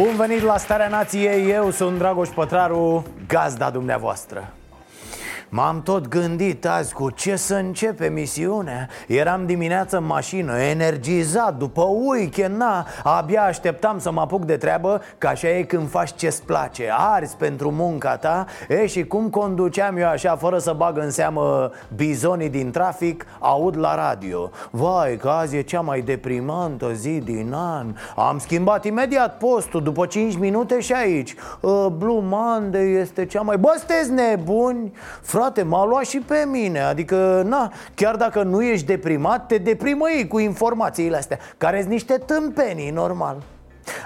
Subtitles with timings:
[0.00, 4.52] Bun venit la Starea Nației, eu sunt Dragoș Pătraru, gazda dumneavoastră
[5.52, 8.88] M-am tot gândit azi cu ce să începe misiunea.
[9.06, 15.00] Eram dimineața în mașină, energizat, după weekend, na Abia așteptam să mă apuc de treabă,
[15.18, 16.88] că așa e când faci ce-ți place.
[16.96, 18.46] Arzi pentru munca ta.
[18.68, 23.78] E și cum conduceam eu așa, fără să bag în seamă bizonii din trafic Aud
[23.78, 24.50] la radio.
[24.70, 27.94] Vai, că azi e cea mai deprimantă zi din an.
[28.16, 31.34] Am schimbat imediat postul, după 5 minute și aici.
[31.60, 33.58] Uh, Blue Monday este cea mai...
[33.58, 34.92] Bă, sunteți nebuni?
[35.40, 36.80] Frate, m-a luat și pe mine.
[36.80, 41.90] Adică, na, chiar dacă nu ești deprimat Te deprimă ei cu informațiile astea Care sunt
[41.92, 43.42] niște tâmpenii, normal.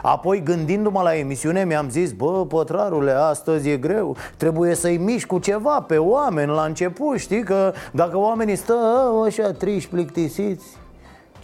[0.02, 4.16] Apoi, gândindu-mă la emisiune, mi-am zis Bă, pătrarule, astăzi e greu.
[4.36, 7.42] Trebuie să-i mișc cu ceva pe oameni la început Știi?
[7.42, 8.74] Că dacă oamenii stă
[9.14, 10.64] ă, așa triși, plictisiți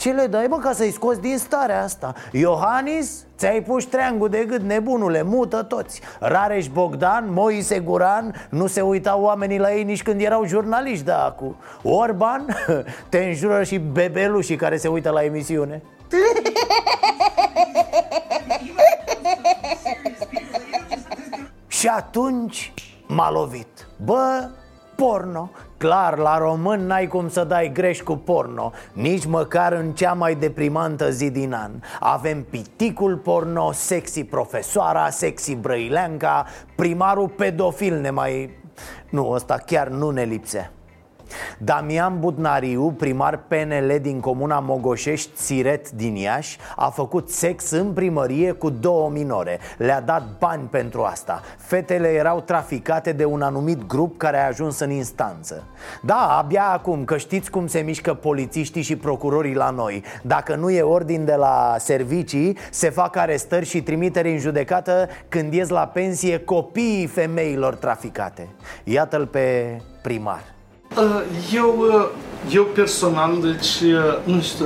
[0.01, 2.15] ce le dai, bă, ca să-i scoți din starea asta?
[2.33, 6.01] Iohannis, ți-ai pus treangul de gât, nebunule, mută toți.
[6.21, 11.11] Rareș Bogdan, Moise Guran, nu se uitau oamenii la ei nici când erau jurnaliști de
[11.11, 11.57] acu.
[11.83, 12.57] Orban,
[13.11, 15.83] te înjură și bebelușii care se uită la emisiune.
[21.69, 22.73] Și atunci
[23.07, 23.89] m-a lovit.
[24.05, 24.49] Bă,
[25.01, 25.51] porno.
[25.77, 30.35] Clar, la român n-ai cum să dai greș cu porno Nici măcar în cea mai
[30.35, 31.71] deprimantă zi din an.
[32.01, 38.51] Avem piticul porno, sexy profesoara, sexy brăileanca Primarul pedofil ne mai...
[39.11, 40.71] Nu, ăsta chiar nu ne lipse
[41.59, 48.53] Damian Budnariu, primar PNL din comuna Mogoșești, Siret din Iași A făcut sex în primărie
[48.53, 49.59] cu două minore.
[49.77, 51.41] Le-a dat bani pentru asta.
[51.57, 55.65] Fetele erau traficate de un anumit grup care a ajuns în instanță.
[56.03, 60.05] Da, abia acum, că știți cum se mișcă polițiștii și procurorii la noi.
[60.23, 65.53] Dacă nu e ordin de la servicii, se fac arestări și trimiteri în judecată Când
[65.53, 68.49] ies la pensie copiii femeilor traficate.
[68.85, 70.41] Iată-l pe primar.
[70.41, 70.60] Uh,
[71.55, 72.09] Eu, uh,
[72.55, 74.65] eu personal, deci, uh, nu știu,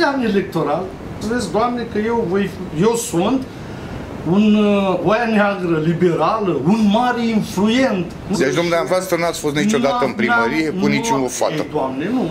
[0.00, 0.84] e an electoral,
[1.28, 2.50] vezi, Doamne, că eu, voi,
[2.80, 3.42] eu sunt
[4.30, 4.64] un
[5.04, 8.12] oaia neagră liberală, un mare influent.
[8.38, 11.52] Deci, dumneavoastră n-ați fost niciodată în primărie N-am- cu nici nu- o fată.
[11.52, 12.26] Ei, Doamne, nu.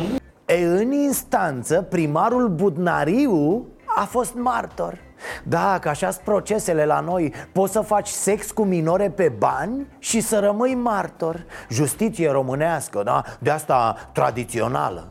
[0.45, 3.65] E, în instanță, primarul Budnariu
[3.95, 4.97] a fost martor
[5.43, 9.87] Da, că așa sunt procesele la noi Poți să faci sex cu minore pe bani
[9.99, 13.23] și să rămâi martor Justiție românească, da?
[13.39, 15.07] De asta tradițională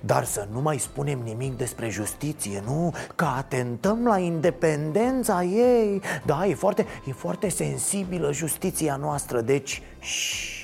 [0.00, 2.94] dar să nu mai spunem nimic despre justiție, nu?
[3.14, 9.82] Că atentăm la independența ei Da, e foarte, e foarte sensibilă justiția noastră, deci...
[9.98, 10.63] Șș.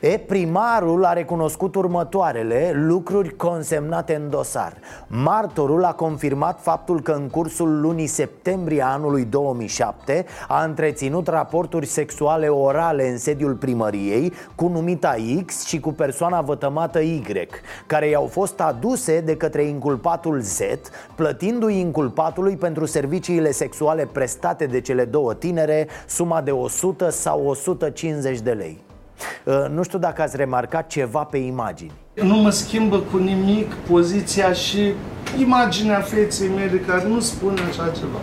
[0.00, 4.76] E, primarul a recunoscut următoarele lucruri consemnate în dosar.
[5.06, 11.86] Martorul a confirmat faptul că în cursul lunii septembrie a anului 2007 A întreținut raporturi
[11.86, 15.14] sexuale orale în sediul primăriei Cu numita
[15.46, 17.22] X și cu persoana vătămată Y
[17.86, 20.60] Care i-au fost aduse de către inculpatul Z
[21.14, 28.40] Plătindu-i inculpatului pentru serviciile sexuale prestate de cele două tinere Suma de 100 sau 150
[28.40, 28.82] de lei.
[28.86, 28.91] Uh,
[29.70, 31.92] Nu știu dacă ați remarcat ceva pe imagini.
[32.14, 34.92] Nu mă schimbă cu nimic poziția și
[35.38, 38.18] imaginea feței mele care nu spune așa ceva.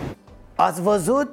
[0.54, 1.28] Ați văzut?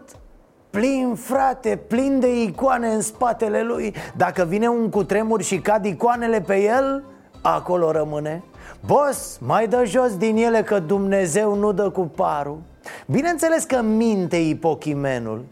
[0.69, 3.93] Plin, frate, plin de icoane în spatele lui.
[4.15, 7.03] Dacă vine un cutremur și cad icoanele pe el,
[7.41, 8.43] acolo rămâne.
[8.85, 12.61] Boss, mai dă jos din ele că Dumnezeu nu dă cu parul.
[13.05, 15.45] Bineînțeles că minte ipochimenul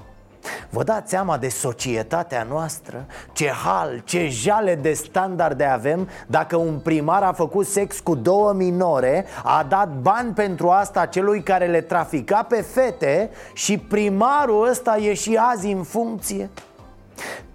[0.69, 3.05] Vă dați seama de societatea noastră?
[3.33, 8.53] Ce hal, ce jale de standarde avem Dacă un primar a făcut sex cu două
[8.53, 14.97] minore A dat bani pentru asta celui care le trafica pe fete Și primarul ăsta
[14.97, 16.49] e și azi în funcție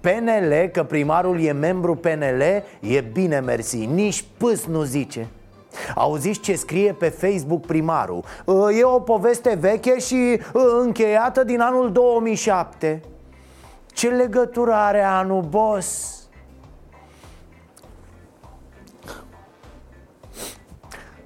[0.01, 2.41] PNL, că primarul e membru PNL,
[2.81, 5.29] e bine mersi, nici pâs nu zice
[5.95, 8.25] Auziți ce scrie pe Facebook primarul
[8.79, 13.03] E o poveste veche și uh, încheiată din anul 2007
[13.93, 16.20] Ce legătură are anul, boss?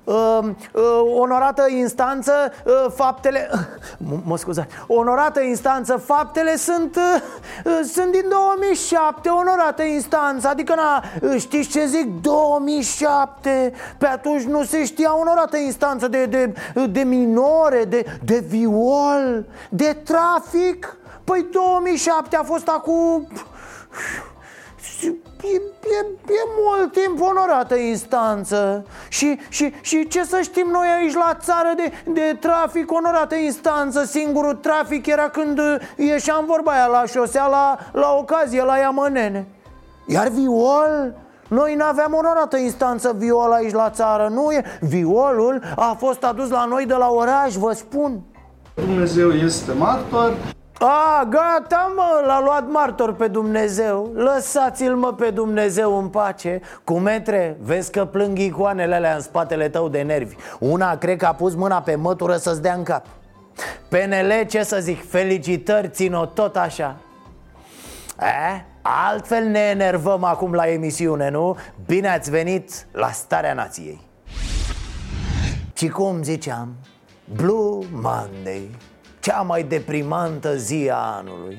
[0.04, 0.38] Uh,
[0.72, 0.82] uh,
[1.18, 2.32] Onorată instanță,
[2.64, 3.50] uh, faptele
[4.12, 7.20] M- Mă scuzați Onorată instanță, faptele sunt uh,
[7.64, 12.20] uh, Sunt din 2007 Onorată instanță Adică, na, uh, știți ce zic?
[12.20, 16.54] 2007 Pe atunci nu se știa onorată instanță de, de,
[16.90, 23.28] de minore, de, de viol, de trafic Păi 2007 a fost acum
[25.52, 28.86] E, e, e mult timp onorată instanță.
[29.08, 34.04] Și, și, și ce să știm noi aici la țară de, de trafic onorată instanță?
[34.04, 35.60] Singurul trafic era când
[35.96, 39.46] ieșeam vorba aia la șosea la, la ocazie, la Iamănene.
[40.06, 41.14] Iar viol?
[41.48, 44.64] Noi nu aveam onorată instanță viol aici la țară, nu e?
[44.80, 48.20] Violul a fost adus la noi de la oraș, vă spun.
[48.74, 50.32] Dumnezeu este martor
[50.78, 54.10] a, gata mă, l-a luat martor pe Dumnezeu.
[54.14, 56.60] Lăsați-l mă pe Dumnezeu în pace.
[56.84, 60.34] Cu metre, vezi că plâng icoanele alea în spatele tău de nervi.
[60.58, 63.06] Una cred că a pus mâna pe mătură să-ți dea în cap.
[63.88, 66.96] PNL, ce să zic, felicitări, țin-o tot așa.
[68.20, 68.64] E?
[68.82, 71.56] Altfel ne enervăm acum la emisiune, nu?
[71.86, 74.00] Bine ați venit la Starea Nației.
[75.74, 76.74] Și cum ziceam,
[77.34, 78.70] Blue Monday
[79.24, 81.58] cea mai deprimantă zi a anului.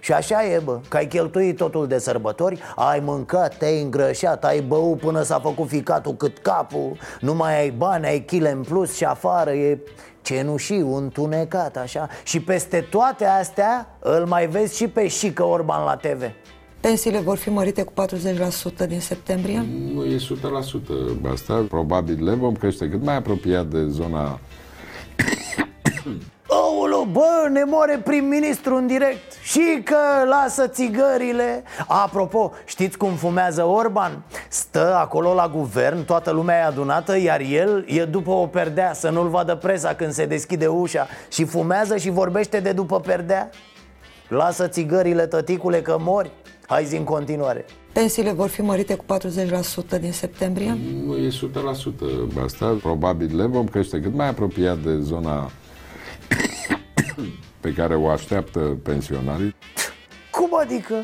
[0.00, 4.60] Și așa e, bă, că ai cheltuit totul de sărbători Ai mâncat, te-ai îngrășat, ai
[4.60, 8.96] băut până s-a făcut ficatul cât capul Nu mai ai bani, ai chile în plus
[8.96, 9.78] și afară e
[10.22, 12.08] cenușiu, întunecat așa.
[12.22, 16.22] Și peste toate astea îl mai vezi și pe Șică Orban la TV
[16.80, 17.92] Pensiile vor fi mărite cu
[18.84, 19.66] 40% din septembrie?
[19.94, 24.40] Nu e 100% asta, probabil le vom crește cât mai apropiat de zona
[26.54, 29.32] Aolo, bă, ne moare prim-ministru în direct.
[29.42, 31.62] Și că lasă țigările.
[31.86, 34.22] Apropo, știți cum fumează Orban?
[34.48, 39.10] Stă acolo la guvern, toată lumea e adunată Iar el e după o perdea Să
[39.10, 41.06] nu-l vadă presa când se deschide ușa.
[41.30, 43.50] Și fumează și vorbește de după perdea?
[44.28, 46.30] Lasă țigările, tăticule, că mori.
[46.66, 47.64] Hai zi în continuare.
[47.92, 49.04] Pensiile vor fi mărite cu
[49.96, 50.78] 40% din septembrie?
[51.04, 51.28] Nu e
[52.38, 55.50] 100% asta, probabil le vom crește cât mai apropiat de zona
[57.60, 59.54] pe care o așteaptă pensionarii.
[60.30, 60.94] Cum adică?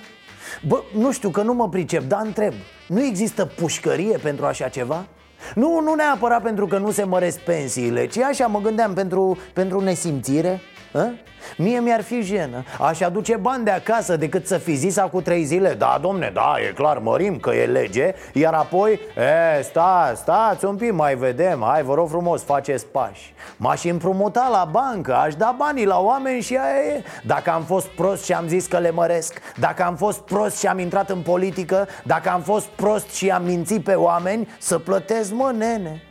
[0.67, 2.53] Bă, nu știu că nu mă pricep, dar întreb
[2.87, 5.07] Nu există pușcărie pentru așa ceva?
[5.55, 9.81] Nu, nu neapărat pentru că nu se măresc pensiile Ci așa mă gândeam pentru, pentru
[9.81, 10.61] nesimțire
[10.93, 11.12] a?
[11.56, 12.64] Mie mi-ar fi jenă.
[12.81, 16.55] Aș aduce bani de acasă decât să fi zis cu trei zile Da, domne, da,
[16.69, 18.14] e clar, mărim că e lege.
[18.32, 21.62] Iar apoi, e, sta, stați un pic, mai vedem.
[21.67, 23.35] Hai, vă rog frumos, faceți pași.
[23.56, 27.02] M-aș împrumuta la bancă, aș da banii la oameni și aia e.
[27.23, 30.67] Dacă am fost prost și am zis că le măresc Dacă am fost prost și
[30.67, 35.32] am intrat în politică Dacă am fost prost și am mințit pe oameni Să plătesc,
[35.32, 36.02] mă, nene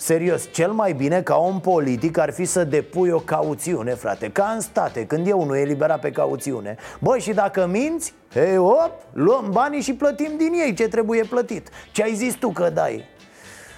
[0.00, 4.52] Serios, cel mai bine ca om politic ar fi să depui o cauțiune, frate Ca
[4.54, 9.48] în state, când e unul eliberat pe cauțiune Băi, și dacă minți, hei, op, luăm
[9.52, 13.04] banii și plătim din ei ce trebuie plătit Ce ai zis tu că dai?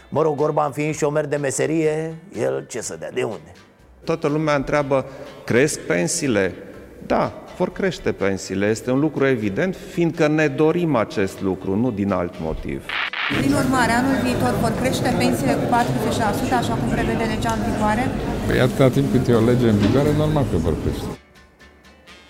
[0.09, 3.53] Mă rog, Orban fiind șomer de meserie, el ce să dea, de unde?
[4.05, 5.07] Toată lumea întreabă,
[5.45, 6.55] cresc pensiile?
[7.07, 12.13] Da, vor crește pensiile, este un lucru evident, fiindcă ne dorim acest lucru, nu din
[12.13, 12.85] alt motiv.
[13.39, 15.67] Prin urmare, anul viitor vor crește pensiile cu
[16.51, 18.09] 40%, așa cum prevede legea în vigoare?
[18.47, 21.05] Păi atâta timp cât e o lege în vigoare, normal că vor crește.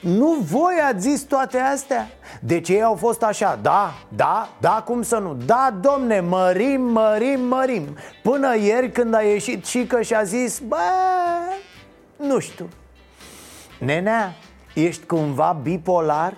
[0.01, 2.09] Nu voi ați zis toate astea?
[2.41, 7.41] Deci ei au fost așa, da, da, da, cum să nu Da, domne, mărim, mărim,
[7.41, 10.77] mărim Până ieri când a ieșit și că și-a zis Bă,
[12.17, 12.69] nu știu
[13.79, 14.35] Nenea,
[14.75, 16.35] ești cumva bipolar?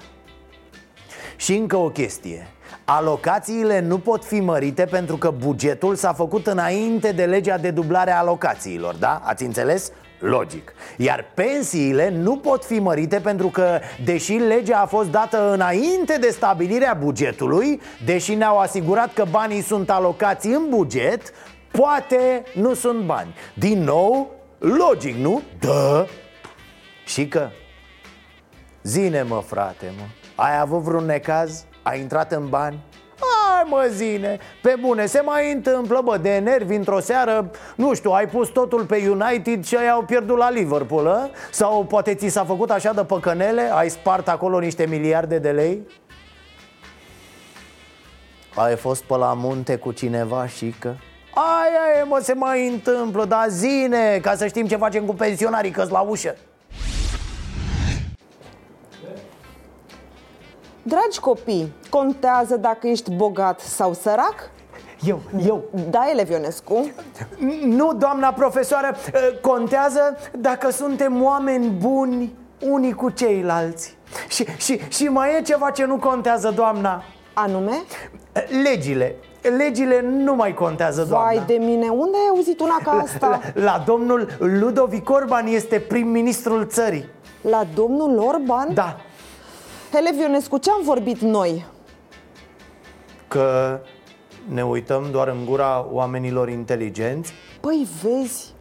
[1.37, 2.47] Și încă o chestie
[2.85, 8.11] Alocațiile nu pot fi mărite pentru că bugetul s-a făcut înainte de legea de dublare
[8.11, 9.21] a alocațiilor, da?
[9.25, 9.93] Ați înțeles?
[10.19, 16.17] Logic Iar pensiile nu pot fi mărite pentru că, deși legea a fost dată înainte
[16.21, 21.33] de stabilirea bugetului Deși ne-au asigurat că banii sunt alocați în buget
[21.71, 25.43] Poate nu sunt bani Din nou, logic, nu?
[25.61, 26.07] Da
[27.05, 27.49] Și că
[28.83, 30.05] Zine mă frate mă
[30.43, 31.65] Ai avut vreun necaz?
[31.83, 32.79] Ai intrat în bani?
[33.19, 37.51] Hai mă zine, pe bune, se mai întâmplă, bă, de nervi într-o seară.
[37.77, 41.31] Nu știu, ai pus totul pe United și ai au pierdut la Liverpool, a?
[41.51, 43.71] Sau poate ți s-a făcut așa de păcănele?
[43.75, 45.87] Ai spart acolo niște miliarde de lei?
[48.55, 50.95] Ai fost pe la munte cu cineva și că?
[51.35, 55.71] Aia e, mă, se mai întâmplă, dar zine, ca să știm ce facem cu pensionarii,
[55.71, 56.37] că la ușă
[60.83, 64.51] Dragi copii, contează dacă ești bogat sau sărac?
[65.07, 66.91] Eu, eu Da, Elev Ionescu
[67.65, 68.97] Nu, doamna profesoară,
[69.41, 73.97] contează dacă suntem oameni buni unii cu ceilalți
[74.29, 77.03] și, și, și mai e ceva ce nu contează, doamna
[77.35, 77.83] Anume?
[78.62, 79.17] Legile
[79.57, 83.41] Legile nu mai contează, doamna Vai de mine, unde ai auzit una ca asta?
[83.55, 87.09] La, la domnul Ludovic Orban este prim-ministrul țării
[87.41, 88.75] La domnul Orban?
[88.75, 88.97] Da,
[89.92, 91.64] Elev Ionescu, ce am vorbit noi?
[93.32, 93.80] că
[94.49, 98.54] ne uităm doar în gura oamenilor inteligenți Păi vezi,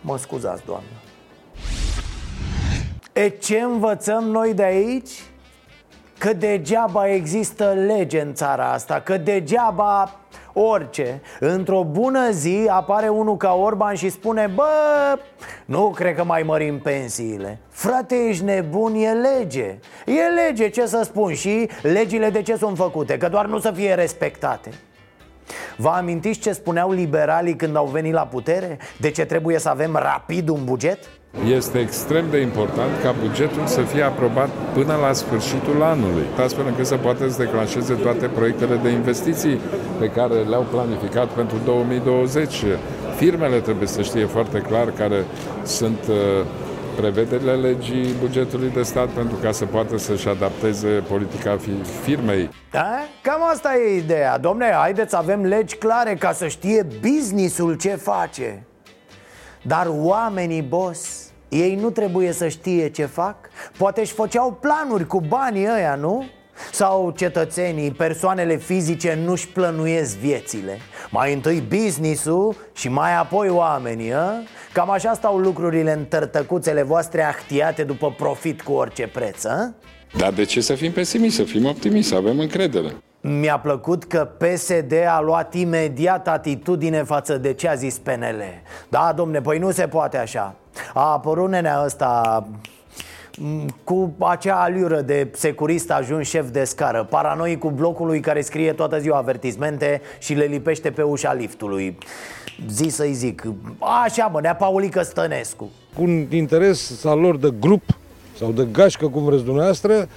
[0.00, 0.86] Mă scuzați, doamnă
[3.12, 5.10] E ce învățăm noi de aici?
[6.18, 10.20] Că degeaba există lege în țara asta Că degeaba
[10.58, 15.18] orice Într-o bună zi apare unul ca Orban și spune Bă,
[15.64, 17.58] nu cred că mai mărim pensiile.
[17.68, 19.78] Frate, ești nebun, e lege.
[20.06, 21.34] E lege, ce să spun?
[21.34, 23.18] Și legile de ce sunt făcute?
[23.18, 24.70] Că doar nu să fie respectate
[25.76, 28.78] Vă amintiți ce spuneau liberalii când au venit la putere?
[28.96, 30.98] De ce trebuie să avem rapid un buget?
[31.56, 36.86] Este extrem de important ca bugetul să fie aprobat până la sfârșitul anului, astfel încât
[36.86, 39.60] să poată să declanșeze toate proiectele de investiții
[39.98, 42.64] pe care le-au planificat pentru 2020.
[43.16, 45.24] Firmele trebuie să știe foarte clar care
[45.64, 46.16] sunt uh,
[47.00, 52.50] prevederile legii bugetului de stat pentru ca să poată să-și adapteze politica fi- firmei.
[52.70, 52.98] Da?
[53.22, 57.88] Cam asta e ideea Domne, haideți să avem legi clare ca să știe businessul ce
[57.88, 58.62] face
[59.62, 63.36] Dar oamenii, boss, ei nu trebuie să știe ce fac
[63.78, 66.24] Poate își făceau planuri cu banii ăia, nu?
[66.72, 70.78] Sau cetățenii, persoanele fizice nu-și plănuiesc viețile
[71.10, 74.32] Mai întâi businessul și mai apoi oamenii, a?
[74.72, 79.74] Cam așa stau lucrurile în tărtăcuțele voastre ahtiate după profit cu orice preț, a?
[80.16, 82.94] Dar de ce să fim pesimiști, să fim optimiști, să avem încredere?
[83.20, 88.42] Mi-a plăcut că PSD a luat imediat atitudine față de ce a zis PNL
[88.88, 90.54] Da, domne, păi nu se poate așa
[90.94, 92.60] A apărut nenea ăsta m,
[93.84, 99.16] cu acea aliură de securist ajuns șef de scară Paranoicul blocului care scrie toată ziua
[99.16, 101.98] avertismente și le lipește pe ușa liftului.
[102.68, 103.42] Zi să-i zic,
[104.04, 105.70] așa mă, nea Paulică Stănescu.
[105.96, 107.82] Cu un interes al lor de grup
[108.38, 110.08] sau de gașcă, cum vreți dumneavoastră,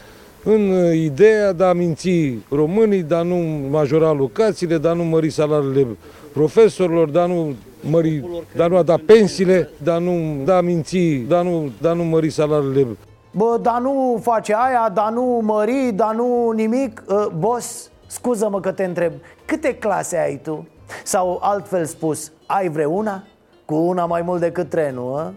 [0.43, 3.35] în uh, ideea de a minți românii, de a nu
[3.69, 5.87] majora alocațiile, de a nu mări salariile
[6.33, 8.23] profesorilor, de a nu mări,
[8.55, 11.93] de a nu da pensiile, de a nu da minți, de a nu, de a
[11.93, 12.87] nu mări salariile
[13.31, 18.71] Bă, dar nu face aia, dar nu mări, dar nu nimic uh, Boss, scuză-mă că
[18.71, 19.13] te întreb
[19.45, 20.67] Câte clase ai tu?
[21.03, 23.23] Sau altfel spus, ai vreuna?
[23.65, 25.33] Cu una mai mult decât trenul, a?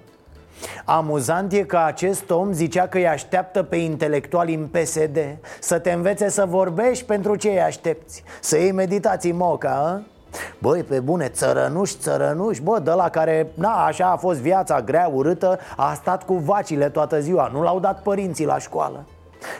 [0.84, 5.18] Amuzant e că acest om zicea că îi așteaptă pe intelectuali în PSD
[5.60, 10.13] Să te învețe să vorbești pentru ce îi aștepți Să iei meditații moca, a?
[10.58, 15.10] Băi, pe bune, țărănuși, țărănuși Bă, de la care, na, așa a fost viața grea,
[15.12, 19.04] urâtă A stat cu vacile toată ziua Nu l-au dat părinții la școală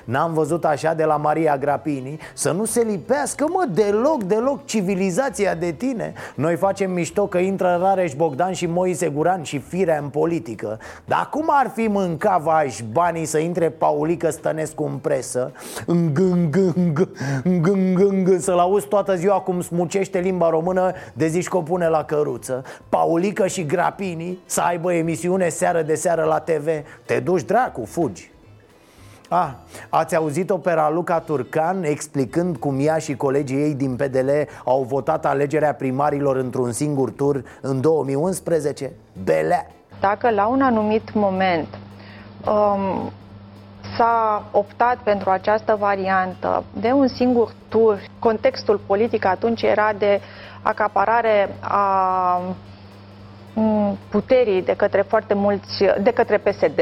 [0.04, 2.18] N-am văzut așa de la Maria Grapini.
[2.34, 6.12] Să nu se lipească, mă, deloc, deloc civilizația de tine.
[6.34, 10.78] Noi facem mișto că intră Rareș Bogdan și Moise Guran și firea în politică.
[11.04, 15.52] Dar cum ar fi mânca vaș banii să intre Paulică Stănescu în presă?
[15.86, 17.08] Ngângângâ,
[17.44, 22.04] ngângângâ, Să-l auzi toată ziua cum smucește limba română De zici că o pune la
[22.04, 22.62] căruță.
[22.88, 26.68] Paulică și Grapini să aibă emisiune seară de seară la TV
[27.04, 28.33] Te duci dracu, fugi
[29.36, 29.50] Ah,
[29.88, 34.30] ați auzit-o pe Raluca Turcan explicând cum ea și colegii ei din PDL
[34.64, 38.92] au votat alegerea primarilor într-un singur tur în 2011?
[39.24, 39.66] Belea!
[40.00, 41.66] Dacă la un anumit moment
[42.46, 43.12] um,
[43.96, 50.20] s-a optat pentru această variantă de un singur tur, contextul politic atunci era de
[50.62, 52.54] acaparare a mm,
[54.10, 56.80] puterii de către foarte mulți, de către PSD,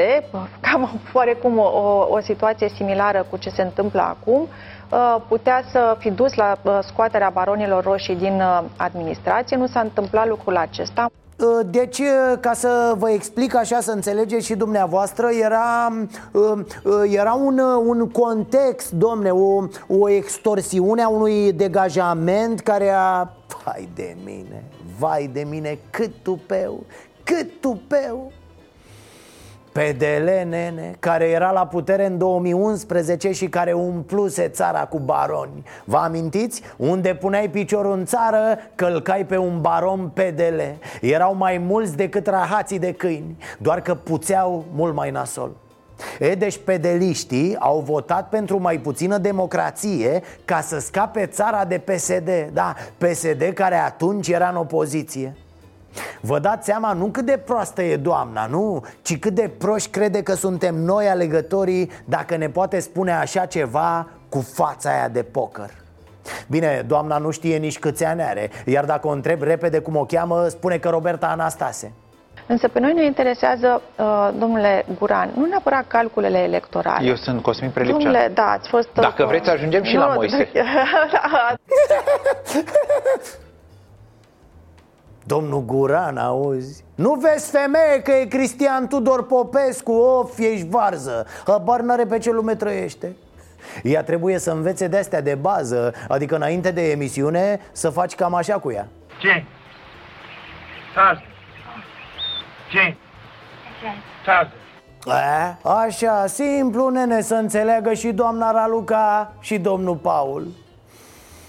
[0.61, 5.97] cam oarecum o, o, o situație similară cu ce se întâmplă acum, uh, putea să
[5.99, 9.57] fi dus la uh, scoaterea baronilor roșii din uh, administrație.
[9.57, 11.11] Nu s-a întâmplat lucrul acesta.
[11.67, 12.03] Deci,
[12.41, 15.93] ca să vă explic așa să înțelegeți și dumneavoastră Era,
[17.05, 23.29] era un, un context, domne, o, o extorsiune a unui degajament care a...
[23.65, 24.65] Vai de mine,
[24.99, 26.85] vai de mine, cât tupeu,
[27.25, 28.33] cât tupeu.
[29.73, 35.63] PDL, nene, care era la putere în 2011 și care umpluse țara cu baroni.
[35.85, 36.63] Vă amintiți?
[36.77, 40.61] Unde puneai piciorul în țară, călcai pe un baron PDL
[41.01, 45.62] Erau mai mulți decât rahații de câini, doar că puțeau mult mai nasol
[46.19, 52.31] E, deci pedeliștii au votat pentru mai puțină democrație ca să scape țara de PSD
[52.53, 55.37] Da, PSD care atunci era în opoziție.
[56.21, 58.85] Vă dați seama nu cât de proastă e doamna, nu?
[59.03, 64.09] Ci cât de proști crede că suntem noi alegătorii Dacă ne poate spune așa ceva
[64.29, 65.71] cu fața aia de poker.
[66.49, 70.05] Bine, doamna nu știe nici câți ani are Iar dacă o întreb repede cum o
[70.05, 71.93] cheamă, spune că Roberta Anastase
[72.53, 77.07] Însă pe noi ne interesează, uh, domnule Guran, nu neapărat calculele electorale.
[77.07, 77.99] Eu sunt Cosmin Prelipcea.
[77.99, 78.89] Domnule, da, ați fost...
[78.89, 80.49] uh, Dacă vreți, ajungem și nu, la Moise.
[81.13, 81.55] da,
[85.25, 86.85] Domnul Guran, auzi?
[86.95, 92.31] Nu vezi femeie că e Cristian Tudor Popescu, of, ești varză Habar n-are pe ce
[92.31, 93.17] lume trăiește
[93.83, 98.59] Ea trebuie să învețe de-astea de bază Adică înainte de emisiune să faci cam așa
[98.59, 98.87] cu ea
[99.21, 99.45] Ce?
[100.95, 101.32] Taze.
[102.73, 102.97] Ce?
[104.25, 104.51] Taze.
[105.07, 110.47] A, Așa, simplu, nene, să înțeleagă și doamna Raluca și domnul Paul.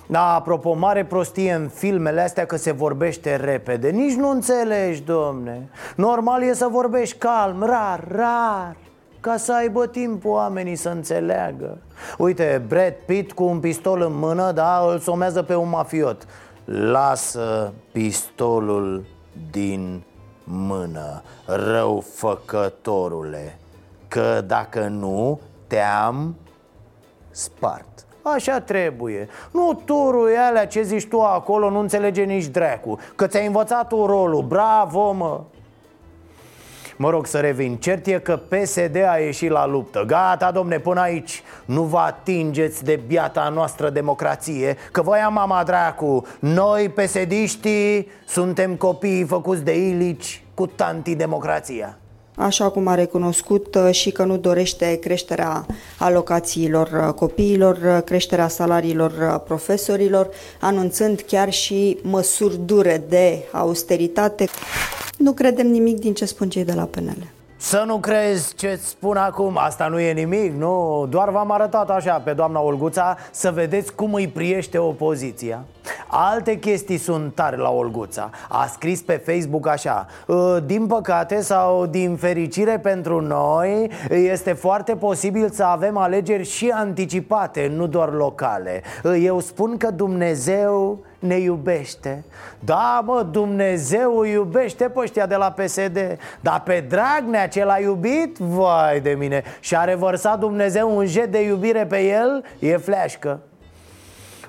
[0.07, 3.89] Da, apropo, mare prostie în filmele astea că se vorbește repede.
[3.89, 5.69] Nici nu înțelegi, domne.
[5.95, 8.75] Normal e să vorbești calm, rar, rar
[9.19, 11.77] Ca să aibă timp oamenii să înțeleagă.
[12.17, 16.27] Uite, Brad Pitt cu un pistol în mână, da, îl somează pe un mafiot.
[16.65, 19.05] Lasă pistolul
[19.51, 20.03] din
[20.43, 23.57] mână, răufăcătorule
[24.07, 26.35] Că dacă nu, te-am
[27.31, 28.05] spart.
[28.21, 29.27] Așa trebuie.
[29.51, 34.05] Nu turul alea ce zici tu acolo nu înțelege nici dracu Că ți-ai învățat tu
[34.05, 35.41] rolul, bravo mă
[37.03, 40.03] Mă rog să revin, cert e că PSD a ieșit la luptă.
[40.07, 41.43] Gata, domne, până aici.
[41.65, 46.27] Nu vă atingeți de biata noastră democrație Că voia mama dracu.
[46.39, 51.97] Noi, pesediștii, suntem copiii făcuți de ilici Cu tanti democrația
[52.35, 55.65] așa cum a recunoscut uh, și că nu dorește creșterea
[55.99, 60.29] alocațiilor uh, copiilor, uh, creșterea salariilor profesorilor,
[60.59, 64.47] anunțând chiar și măsuri dure de austeritate.
[65.23, 67.27] Nu credem nimic din ce spun cei de la PNL.
[67.57, 71.05] Să nu crezi ce-ți spun acum, asta nu e nimic, nu?
[71.09, 75.63] Doar v-am arătat așa pe doamna Olguța să vedeți cum îi priește opoziția
[76.07, 81.85] Alte chestii sunt tari la Olguța A scris pe Facebook așa "Ă, Din păcate sau
[81.85, 88.81] din fericire pentru noi Este foarte posibil să avem alegeri și anticipate, nu doar locale
[89.21, 92.23] Eu spun că Dumnezeu ne iubește.
[92.59, 97.79] Da, mă, Dumnezeu îi iubește pe ăștia de la PSD Dar pe Dragnea ce l-a
[97.79, 99.43] iubit, vai de mine.
[99.59, 103.39] Și a revărsat Dumnezeu un jet de iubire pe el, e fleașcă.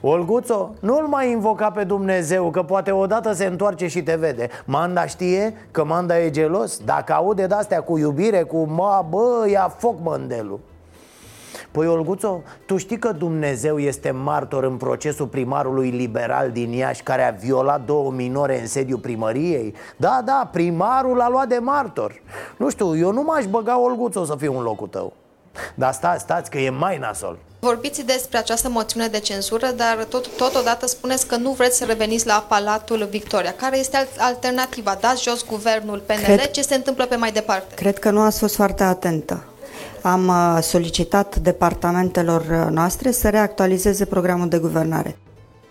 [0.00, 4.48] Olguțo, nu-l mai invoca pe Dumnezeu Că poate odată se întoarce și te vede.
[4.64, 6.78] Manda știe că Manda e gelos?
[6.84, 10.60] Dacă aude de-astea cu iubire, cu mă, bă, ia foc mândelul
[11.74, 17.28] Păi Olguțo, tu știi că Dumnezeu este martor în procesul primarului liberal din Iași Care
[17.28, 19.74] a violat două minore în sediu primăriei?
[19.96, 22.22] Da, da, primarul a luat de martor
[22.56, 25.12] Nu știu, eu nu m-aș băga Olguțo să fiu în locul tău
[25.74, 30.36] Dar stați, stați că e mai nasol Vorbiți despre această moțiune de cenzură, dar tot,
[30.36, 33.52] totodată spuneți că nu vreți să reveniți la Palatul Victoria.
[33.52, 34.98] Care este alternativa?
[35.00, 36.22] Dați jos guvernul PNL?
[36.22, 37.74] Cred, ce se întâmplă pe mai departe?
[37.74, 39.44] Cred că nu ați fost foarte atentă.
[40.06, 45.16] Am uh, solicitat departamentelor uh, noastre să reactualizeze programul de guvernare.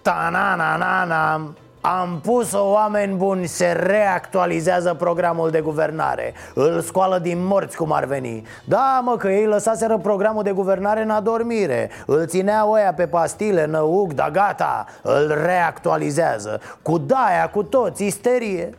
[0.02, 6.34] Ta-na-na-na-na am pus-o, oameni buni, se reactualizează programul de guvernare.
[6.54, 8.46] Îl scoală din morți cum ar veni.
[8.65, 11.89] Da, mă, că ei lăsaseră programul de guvernare în adormire.
[12.06, 16.62] Îl țineau ăia pe pastile, năuc, da gata Îl reactualizează.
[16.82, 18.74] Cu daia, cu toți, isterie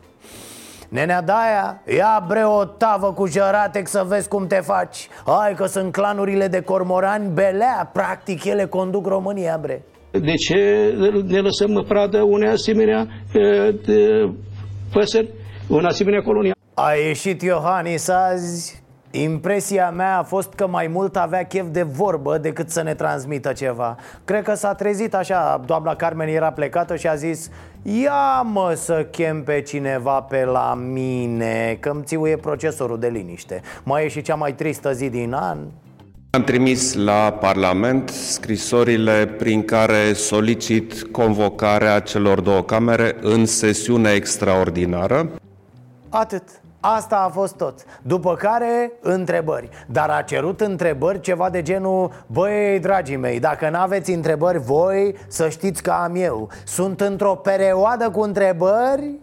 [0.95, 5.07] Nenea Daia, ia bre o tavă cu jăratec să vezi cum te faci.
[5.25, 9.83] Hai că sunt clanurile de cormorani belea Practic ele conduc România, bre.
[10.11, 10.55] De ce
[11.25, 13.07] ne lăsăm pradă unei asemenea
[14.93, 15.29] păsări,
[15.69, 16.51] un asemenea colonie?
[16.73, 18.83] A ieșit Iohannis azi
[19.21, 23.53] Impresia mea a fost că mai mult avea chef de vorbă decât să ne transmită
[23.53, 27.49] ceva Cred că s-a trezit așa, doamna Carmen era plecată și a zis
[27.81, 34.05] Ia mă să chem pe cineva pe la mine Că-mi țiuie procesorul de liniște Mai
[34.05, 35.57] e și cea mai tristă zi din an
[36.35, 45.29] am trimis la Parlament scrisorile prin care solicit convocarea celor două camere în sesiune extraordinară.
[46.09, 46.43] Atât.
[46.93, 47.83] Asta a fost tot.
[48.01, 49.69] După care, întrebări.
[49.87, 55.49] Dar a cerut întrebări ceva de genul Băi, dragii mei, dacă n-aveți întrebări voi Să
[55.49, 56.49] știți că am eu.
[56.65, 59.13] Sunt într-o perioadă cu întrebări?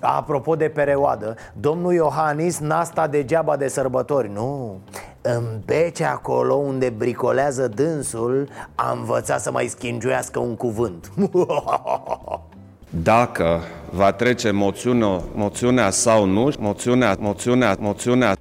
[0.00, 4.78] Apropo de perioadă Domnul Iohannis n-a stat degeaba de sărbători, nu?
[5.20, 11.10] În bece acolo unde bricolează dânsul A învățat să mai schingiuiască un cuvânt
[13.02, 18.36] Dacă va trece moțiunea, moțiunea sau nu, moțiunea, moțiunea, moțiunea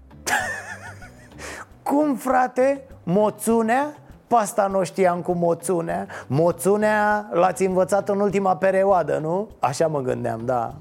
[1.84, 2.82] Cum, frate?
[3.04, 3.98] Moțiunea?
[4.28, 9.50] Pasta nu știam cu moțiunea Moțiunea l-ați învățat în ultima perioadă, nu?
[9.60, 10.74] Așa mă gândeam, da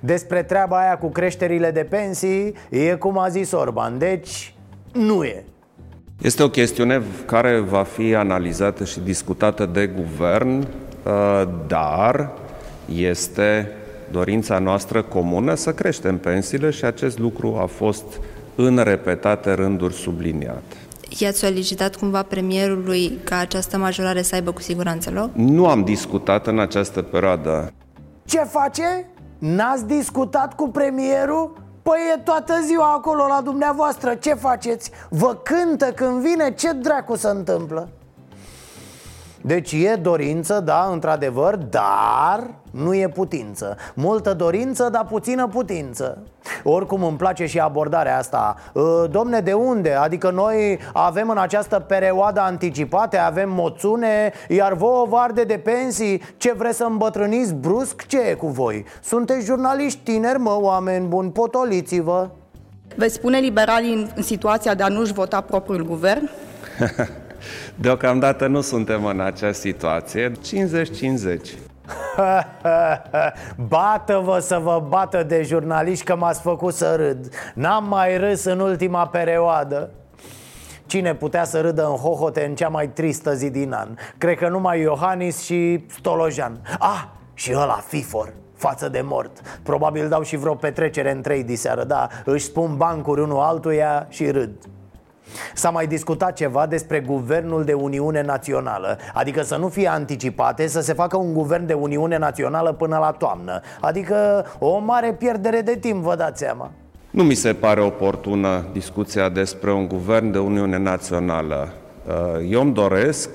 [0.00, 4.54] Despre treaba aia cu creșterile de pensii E cum a zis Orban Deci,
[4.92, 5.44] nu e
[6.20, 12.30] Este o chestiune care va fi analizată și discutată de guvern, uh, dar
[12.94, 13.72] este
[14.10, 18.04] dorința noastră comună să creștem pensiile și acest lucru a fost
[18.54, 20.62] în repetate rânduri subliniat.
[21.18, 25.30] I-ați solicitat cumva premierului ca această majorare să aibă cu siguranță loc?
[25.34, 27.72] Nu am discutat în această perioadă.
[28.24, 29.06] Ce face?
[29.38, 31.52] N-ați discutat cu premierul?
[31.82, 34.90] Păi e toată ziua acolo la dumneavoastră, ce faceți?
[35.08, 37.88] Vă cântă când vine, ce dracu se întâmplă?
[39.42, 46.18] Deci e dorință, da, într-adevăr, dar nu e putință Multă dorință, dar puțină putință
[46.62, 49.92] Oricum îmi place și abordarea asta Ă, Domne, de unde?
[49.92, 56.52] Adică noi avem în această perioadă anticipate Avem moțune Iar vouă varde de pensii Ce
[56.52, 58.06] vreți să îmbătrâniți brusc?
[58.06, 58.84] Ce e cu voi?
[59.02, 62.28] Sunteți jurnaliști tineri, mă, oameni buni Potoliți-vă
[62.96, 66.30] Veți spune liberalii în, în situația de a nu-și vota propriul guvern?
[67.80, 70.32] Deocamdată nu suntem în această situație.
[70.32, 70.34] 50-50.
[73.68, 78.60] Bată-vă să vă bată de jurnaliști că m-ați făcut să râd N-am mai râs în
[78.60, 79.90] ultima perioadă
[80.86, 83.88] Cine putea să râdă în hohote în cea mai tristă zi din an?
[84.18, 90.22] Cred că numai Iohannis și Stolojan Ah, și ăla Fifor față de mort Probabil dau
[90.22, 94.52] și vreo petrecere în trei diseară Da, își spun bancuri unul altuia și râd
[95.54, 100.80] S-a mai discutat ceva despre guvernul de Uniune Națională Adică să nu fie anticipate, să
[100.80, 105.76] se facă un guvern de Uniune Națională până la toamnă Adică o mare pierdere de
[105.76, 106.70] timp, vă dați seama
[107.10, 111.72] Nu mi se pare oportună discuția despre un guvern de Uniune Națională.
[112.06, 113.30] Uh, Eu îmi doresc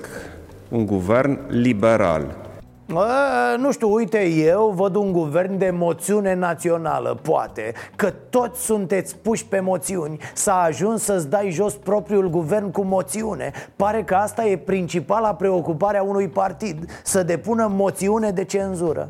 [0.70, 2.45] un guvern liberal.
[2.94, 9.16] A, nu știu, uite, eu văd un guvern de moțiune națională, poate Că toți sunteți
[9.18, 10.18] puși pe moțiuni.
[10.34, 13.52] S-a ajuns să-ți dai jos propriul guvern cu moțiune.
[13.76, 19.10] Pare că asta e principala preocupare a unui partid Să depună moțiune de cenzură.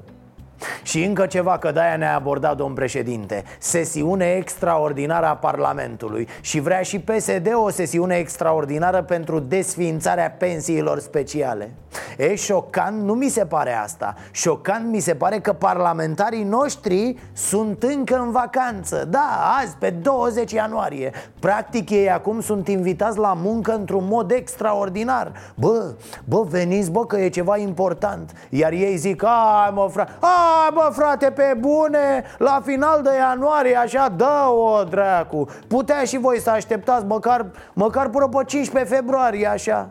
[0.83, 6.27] Și încă ceva, că de-aia ne-a abordat domn președinte Sesiune extraordinară a Parlamentului.
[6.41, 11.71] Și vrea și PSD o sesiune extraordinară pentru desființarea pensiilor speciale
[12.17, 14.15] E șocant, nu mi se pare asta.
[14.31, 19.05] Șocant mi se pare că parlamentarii noștri sunt încă în vacanță.
[19.09, 21.11] Da, azi, pe 20 ianuarie.
[21.39, 25.31] Practic ei acum sunt invitați la muncă într-un mod extraordinar.
[25.55, 25.93] Bă,
[26.25, 28.31] bă, veniți bă că e ceva important.
[28.49, 33.75] Iar ei zic, ai mă frate, ai mă frate pe bune La final de ianuarie
[33.75, 35.47] așa, dă-o dracu.
[35.67, 39.89] Putea și voi să așteptați măcar, măcar până pe 15 februarie așa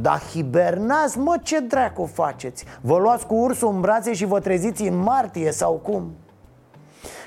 [0.00, 2.64] dar hibernați, mă, ce dracu faceți?
[2.80, 6.12] Vă luați cu ursul în brațe și vă treziți în martie sau cum?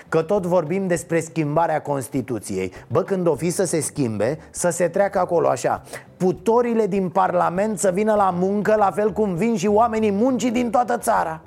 [0.09, 4.87] Că tot vorbim despre schimbarea Constituției Bă, când o fi să se schimbe, să se
[4.87, 5.81] treacă acolo așa
[6.17, 10.69] Putorile din Parlament să vină la muncă La fel cum vin și oamenii muncii din
[10.69, 11.41] toată țara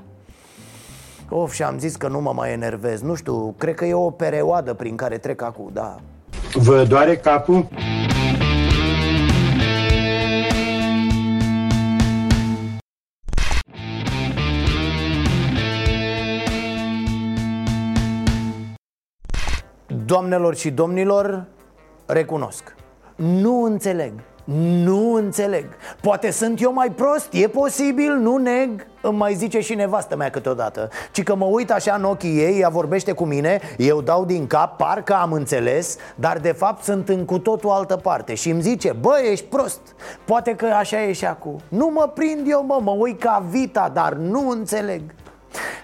[1.28, 4.10] Of, și am zis că nu mă mai enervez Nu știu, cred că e o
[4.10, 5.96] perioadă prin care trec acum, da
[6.54, 7.68] Vă doare capul?
[20.06, 21.44] Doamnelor și domnilor,
[22.06, 22.74] recunosc.
[23.16, 24.12] Nu înțeleg
[24.84, 25.64] nu înțeleg.
[26.00, 28.86] Poate sunt eu mai prost, e posibil, nu neg.
[29.00, 30.88] Îmi mai zice și nevastă mea câteodată.
[31.12, 34.46] Ci că mă uit așa în ochii ei, ea vorbește cu mine Eu dau din
[34.46, 38.62] cap, parcă am înțeles Dar de fapt sunt în cu totul altă parte Și îmi
[38.62, 39.80] zice, bă, ești prost.
[40.24, 41.60] Poate că așa e și acum.
[41.68, 45.02] Nu mă prind eu, mă, mă uit ca vita, dar nu înțeleg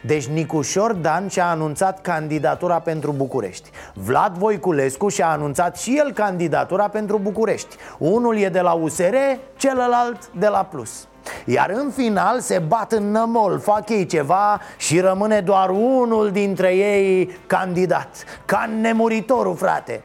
[0.01, 3.71] deci Nicușor Dan și-a anunțat candidatura pentru București.
[3.95, 7.77] Vlad Voiculescu și-a anunțat și el candidatura pentru București.
[7.99, 9.15] Unul e de la USR,
[9.57, 11.07] celălalt de la Plus.
[11.45, 16.75] Iar în final se bat în nămol, fac ei ceva și rămâne doar unul dintre
[16.75, 18.25] ei candidat.
[18.45, 20.03] Ca nemuritorul, frate.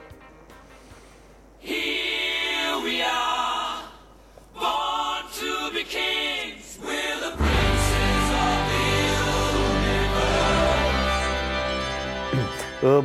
[1.61, 2.26] Here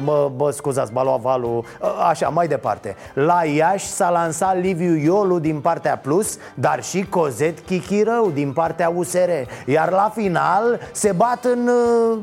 [0.04, 1.64] Mă, mă scuzați, m-a luat valul.
[1.80, 2.96] Uh, Așa, mai departe.
[3.14, 8.92] La Iași s-a lansat Liviu Iolu din partea Plus Dar și Cozet Chichirău din partea
[8.94, 9.30] USR
[9.66, 12.18] Iar la final se bat în uh,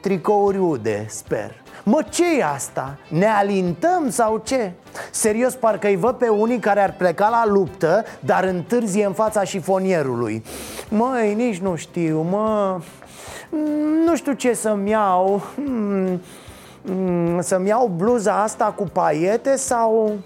[0.00, 1.62] tricouri ude, sper.
[1.84, 2.98] Mă, ce e asta?
[3.08, 4.72] Ne alintăm sau ce?
[5.10, 9.44] Serios, parcă îi văd pe unii care ar pleca la luptă Dar întârzie în fața
[9.44, 10.44] șifonierului
[10.88, 12.80] Măi, nici nu știu, mă.
[14.04, 15.42] Nu știu ce să-mi iau.
[15.54, 16.20] Hmm, mm,
[17.38, 20.18] Să-mi iau bluza asta cu paiete sau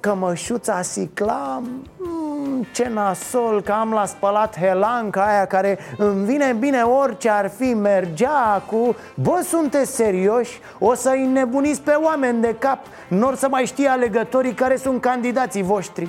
[0.00, 1.62] cămășuța sicla?
[1.98, 7.50] Mm, Ce nasol că am la spălat helanca aia care îmi vine bine orice ar
[7.50, 10.60] fi mergea cu Bă, sunteți serioși?
[10.78, 12.78] O să-i nebuniți pe oameni de cap.
[13.08, 16.08] Nor să mai știe alegătorii care sunt candidații voștri.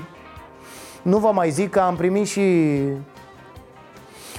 [1.02, 2.80] Nu vă mai zic că am primit și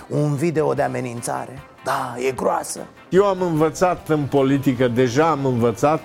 [0.08, 1.62] un video de amenințare.
[1.84, 2.80] Da, e groasă
[3.14, 6.00] Eu am învățat în politică, deja am învățat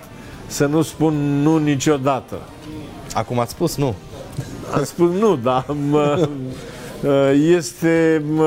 [0.48, 2.36] să nu spun nu niciodată.
[3.14, 3.96] Acum ați spus nu.
[4.76, 6.28] Am spus nu, dar mă,
[7.58, 8.46] este mă,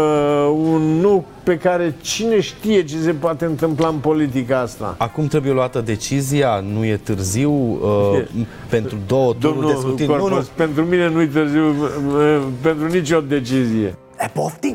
[0.54, 4.94] un nu pe care cine știe ce se poate întâmpla în politica asta.
[4.98, 8.24] Acum trebuie luată decizia, nu e târziu uh,
[8.68, 10.06] pentru două tururi de scrutin.
[10.06, 10.52] Nu, Corpus, nu.
[10.54, 13.96] pentru mine nu-i târziu uh, pentru nicio decizie.
[14.18, 14.71] E, poftim, poftim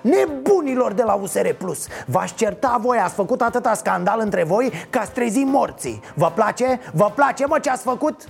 [0.00, 1.86] Nebunilor de la USR Plus.
[2.06, 6.00] V-aș certa voi, ați făcut atâta scandal între voi Că ați trezit morții.
[6.14, 6.80] Vă place?
[6.92, 8.24] Vă place, mă, ce ați făcut?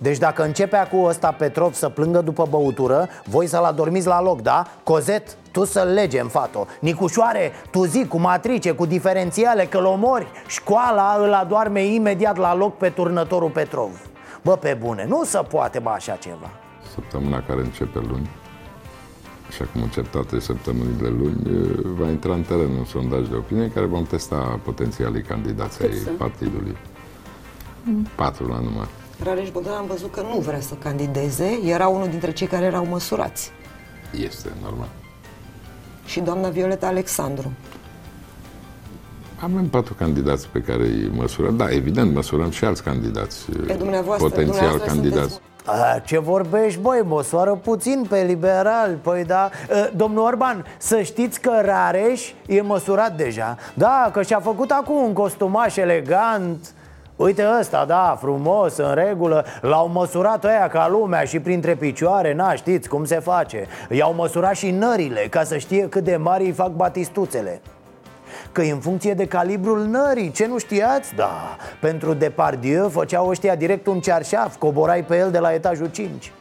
[0.00, 4.40] Deci dacă începea cu ăsta Petrov să plângă după băutură Voi să-l adormiți la loc,
[4.40, 4.64] da?
[4.82, 6.66] Cozet, tu să-l lege în fato.
[6.80, 10.26] Nicușoare, tu zi cu matrice, cu diferențiale, că omori.
[10.46, 13.90] Școala îl adoarme imediat la loc pe turnătorul Petrov.
[14.42, 16.50] Bă, pe bune, nu se poate, bă, așa ceva.
[16.94, 18.30] Săptămâna care începe luni,
[19.48, 21.36] așa cum încep toate săptămânile luni,
[21.98, 25.98] va intra în teren un sondaj de opinie care vom testa potențialii candidați ai Cât
[25.98, 26.16] sunt?
[26.16, 26.76] partidului.
[28.14, 28.88] Patru la număr.
[29.22, 32.86] Rareș Bogdan am văzut că nu vrea să candideze, era unul dintre cei care erau
[32.86, 33.50] măsurați.
[34.24, 34.88] Este normal.
[36.06, 37.52] Și doamna Violeta Alexandru.
[39.40, 41.56] Avem patru candidați pe care îi măsurăm.
[41.56, 43.50] Da, evident, măsurăm și alți candidați.
[43.66, 45.30] Pe dumneavoastră, Potențial dumneavoastră candidați.
[45.32, 48.98] sunteți- A, ce vorbești, băi, măsoară puțin pe liberal.
[49.02, 49.50] Păi da, A,
[49.96, 53.56] domnul Orban, să știți că Rareș e măsurat deja.
[53.74, 56.74] Da, că și-a făcut acum un costumaș elegant.
[57.16, 59.44] Uite ăsta, da, frumos, în regulă.
[59.60, 63.66] L-au măsurat ăia ca lumea și printre picioare Na, știți cum se face.
[63.90, 67.60] I-au măsurat și nările Ca să știe cât de mari îi fac batistuțele
[68.52, 71.14] Că e în funcție de calibrul nării, ce nu știați?
[71.14, 76.32] Da, pentru Depardieu făceau ăștia direct un cearșaf Coborai pe el de la etajul 5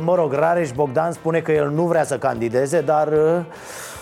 [0.00, 3.08] Mă rog, Rareș Bogdan spune că el nu vrea să candideze, dar...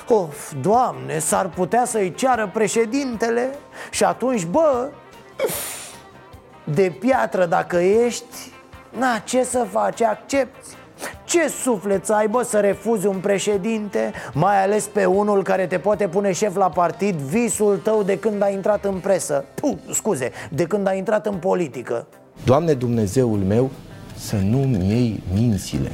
[0.08, 3.50] Of, doamne, s-ar putea să-i ceară președintele
[3.90, 4.88] Și atunci, bă,
[6.64, 8.54] de piatră dacă ești
[8.98, 10.66] Na, ce să faci, accepti
[11.24, 15.78] ce suflet să ai, bă, să refuzi un președinte Mai ales pe unul care te
[15.78, 20.30] poate pune șef la partid Visul tău de când ai intrat în presă Puh, scuze,
[20.50, 22.06] de când ai intrat în politică
[22.44, 23.70] Doamne Dumnezeul meu,
[24.16, 25.92] să nu-mi iei mințile.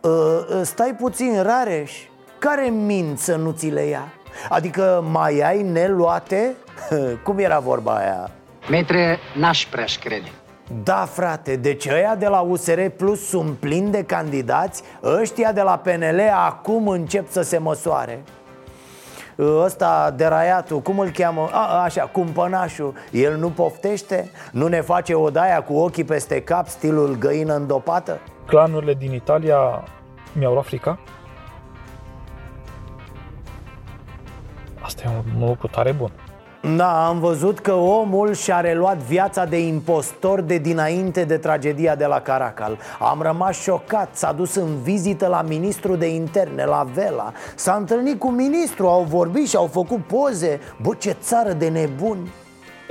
[0.00, 1.92] uh, uh, Stai puțin, Rareș
[2.38, 4.12] Care mint să nu ți le ia?
[4.48, 6.54] Adică mai ai neluate?
[7.24, 8.30] Cum era vorba aia?
[8.70, 10.30] Metre, n-aș prea crede.
[10.84, 15.78] Da, frate, deci ăia de la USR Plus sunt plini de candidați Ăștia de la
[15.78, 18.22] PNL acum încep să se măsoare
[19.38, 21.48] Ăsta, deraiatul, cum îl cheamă?
[21.52, 24.30] A, așa, cumpănașul El nu poftește?
[24.52, 28.18] Nu ne face odaia cu ochii peste cap, stilul găină îndopată?
[28.46, 29.84] Clanurile din Italia
[30.32, 30.98] mi-au luat frica.
[34.80, 36.10] Asta e un lucru tare bun.
[36.60, 42.04] Da, am văzut că omul și-a reluat viața de impostor de dinainte de tragedia de
[42.04, 42.78] la Caracal.
[42.98, 47.32] Am rămas șocat, s-a dus în vizită la ministrul de interne, la Vela.
[47.54, 50.60] S-a întâlnit cu ministrul, au vorbit și au făcut poze.
[50.82, 52.28] Bă, ce țară de nebuni!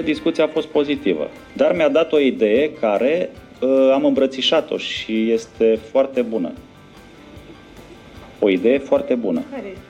[0.03, 3.29] Discuția a fost pozitivă, dar mi-a dat o idee care
[3.61, 6.51] uh, am îmbrățișat-o și este foarte bună.
[8.39, 9.43] O idee foarte bună.
[9.53, 9.89] Uh,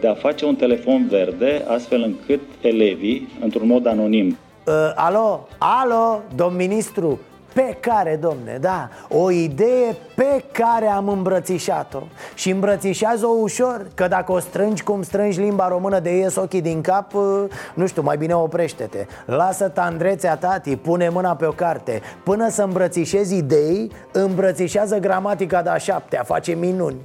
[0.00, 4.26] de a face un telefon verde astfel încât elevii, într-un mod anonim,
[4.66, 7.18] uh, Alo, alo, domn ministru
[7.54, 12.02] pe care, domne, da, o idee pe care am îmbrățișat-o.
[12.34, 16.80] Și îmbrățișează-o ușor, că dacă o strângi cum strângi limba română de ies ochii din
[16.80, 19.06] cap uh, Nu știu, mai bine oprește-te.
[19.26, 22.00] Lasă tandrețea tati, pune mâna pe o carte.
[22.24, 26.96] Până să îmbrățișezi idei, îmbrățișează gramatica de-a șaptea, face minuni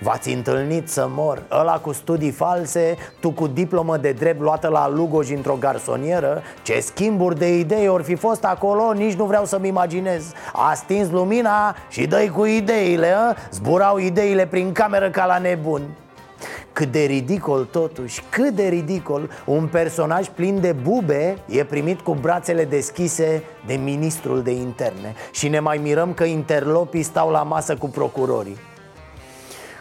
[0.00, 1.42] V-ați întâlnit să mor.
[1.50, 6.42] Ăla cu studii false, tu cu diplomă de drept luată la Lugoj într-o garsonieră?
[6.62, 10.32] Ce schimburi de idei ori fi fost acolo, nici nu vreau să-mi imaginez.
[10.52, 13.34] A stins lumina și dă cu ideile, a?
[13.50, 15.84] Zburau ideile prin cameră ca la nebuni
[16.72, 19.30] cât de ridicol totuși, cât de ridicol.
[19.44, 25.14] Un personaj plin de bube e primit cu brațele deschise de ministrul de interne.
[25.30, 28.56] Și ne mai mirăm că interlopii stau la masă cu procurorii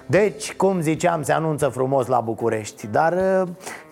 [0.10, 3.48] deci, cum ziceam, se anunță frumos la București Dar uh,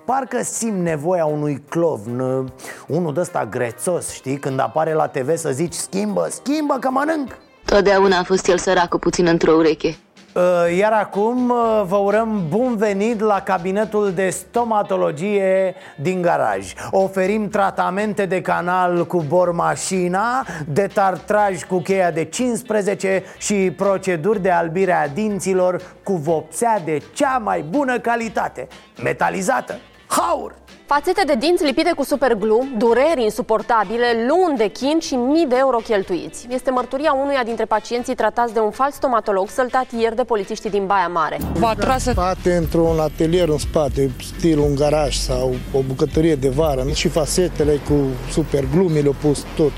[0.06, 2.46] parcă simt nevoia unui clovn uh,
[2.88, 4.38] Unul de ăsta grețos, știi?
[4.38, 9.00] Când apare la TV să zici Schimbă, schimbă că mănânc Totdeauna a fost el săracul
[9.00, 9.98] puțin într-o ureche.
[10.34, 16.74] Uh, Iar acum uh, vă urăm bun venit la cabinetul de stomatologie din garaj.
[16.92, 24.92] Oferim tratamente de canal cu bormașina Detartraj cu cheia de 15 Și proceduri de albire
[24.92, 28.68] a dinților cu vopsea de cea mai bună calitate
[29.04, 30.56] Metalizată, haur
[30.88, 35.78] Fațete de dinți lipite cu superglu, dureri insuportabile, luni de chin și mii de euro
[35.78, 36.48] cheltuiți.
[36.50, 40.86] Este mărturia unuia dintre pacienții tratați de un fals stomatolog săltat ieri de polițiștii din
[40.86, 41.38] Baia Mare.
[41.54, 46.84] V-a tras spate într-un atelier în spate, stil un garaj sau o bucătărie de vară
[46.94, 47.94] și fasetele cu
[48.32, 49.72] superglu mi le-au pus tot.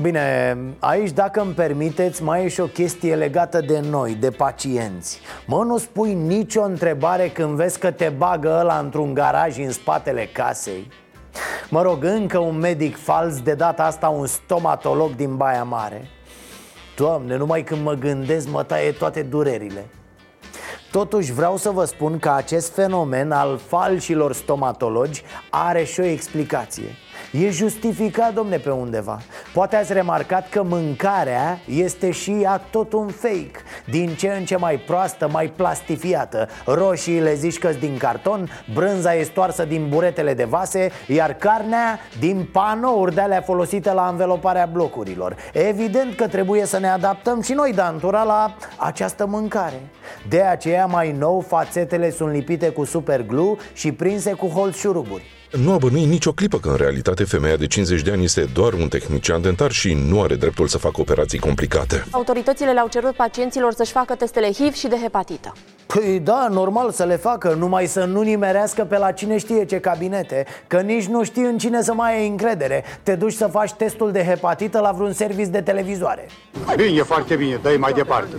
[0.00, 5.20] Bine, aici dacă îmi permiteți mai e și o chestie legată de noi, de pacienți.
[5.46, 10.28] Mă, nu spui nicio întrebare când vezi că te bagă ăla într-un garaj în spatele
[10.32, 10.88] casei?
[11.70, 16.08] Mă rog, încă un medic fals, de data asta un stomatolog din Baia Mare.
[16.96, 19.86] Doamne, numai când mă gândesc mă taie toate durerile.
[20.90, 26.96] Totuși vreau să vă spun că acest fenomen al falșilor stomatologi are și o explicație
[27.32, 29.20] E justificat, domne, pe undeva.
[29.52, 33.50] Poate ați remarcat că mâncarea este și ea tot un fake.
[33.90, 36.48] Din ce în ce mai proastă, mai plastifiată.
[36.66, 42.48] Roșiile zici că din carton Brânza e stoarsă din buretele de vase Iar carnea din
[42.52, 45.36] panouri de-alea folosite la înveloparea blocurilor.
[45.52, 49.80] Evident că trebuie să ne adaptăm și noi, Dantura, la această mâncare.
[50.28, 55.72] De aceea mai nou fațetele sunt lipite cu superglue și prinse cu holț șuruburi Nu
[55.72, 58.88] a bănuit nicio clipă că în realitate femeia de 50 de ani este doar un
[58.88, 62.04] tehnician dentar și nu are dreptul să facă operații complicate.
[62.10, 65.52] Autoritățile le-au cerut pacienților să-și facă testele HIV și de hepatită.
[65.86, 69.78] Păi da, normal să le facă, numai să nu nimerească pe la cine știe ce
[69.78, 73.72] cabinete Că nici nu știi în cine să mai ai încredere Te duci să faci
[73.72, 76.26] testul de hepatită la vreun serviciu de televizoare
[76.76, 78.36] Bine, foarte bine, dă mai departe.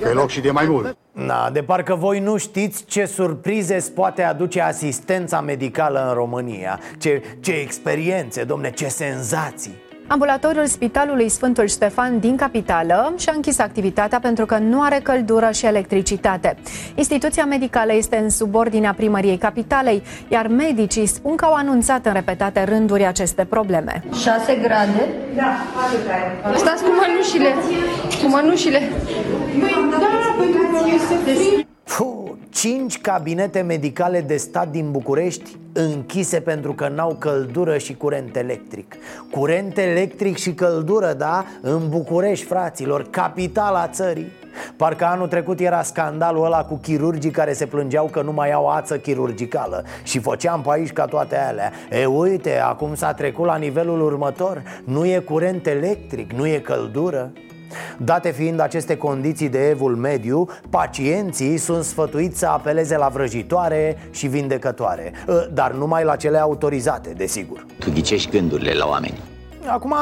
[0.00, 0.96] Pe loc și de mai mult.
[1.24, 6.80] Na, de parcă voi nu știți ce surprize îți poate aduce asistența medicală în România
[6.98, 14.18] Ce, ce experiențe, domne, ce senzații Ambulatoriul Spitalului Sfântul Ștefan din capitală și-a închis activitatea
[14.20, 16.56] pentru că nu are căldură și electricitate.
[16.94, 22.64] Instituția medicală este în subordinea primăriei capitalei, iar medicii spun că au anunțat în repetate
[22.64, 24.04] rânduri aceste probleme.
[24.12, 25.08] 6 grade?
[25.36, 26.58] Da, 4 grade.
[26.58, 27.48] Stați cu mănușile.
[28.22, 28.78] Cu mănușile.
[29.60, 30.15] Păi da,
[30.52, 31.66] pentru că este frig.
[31.96, 38.36] Puh, cinci cabinete medicale de stat din București închise pentru că n-au căldură și curent
[38.36, 38.94] electric.
[39.30, 41.44] Curent electric și căldură, da?
[41.60, 44.32] În București, fraților, capitala țării.
[44.76, 48.68] Parcă anul trecut era scandalul ăla cu chirurgii care se plângeau că nu mai au
[48.68, 49.84] ață chirurgicală.
[50.02, 51.72] Și făceam pe aici ca toate alea.
[51.90, 54.62] E uite, acum s-a trecut la nivelul următor.
[54.84, 57.32] Nu e curent electric, nu e căldură
[57.96, 64.26] Date fiind aceste condiții de evul mediu, pacienții sunt sfătuiți să apeleze la vrăjitoare și
[64.26, 69.18] vindecătoare Ă, Dar numai la cele autorizate, desigur Tu ghicești gândurile la oameni.
[69.66, 69.94] Acum,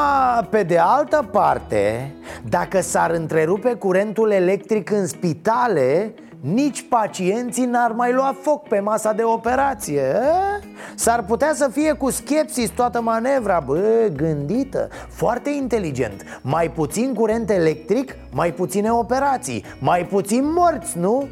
[0.49, 2.13] pe de altă parte,
[2.49, 9.13] dacă s-ar întrerupe curentul electric în spitale, nici pacienții n-ar mai lua foc pe masa
[9.13, 10.59] de operație a?
[10.95, 17.49] S-ar putea să fie cu schepsis toată manevra Bă, gândită, foarte inteligent Mai puțin curent
[17.49, 21.27] electric, mai puține operații Mai puțin morți, nu?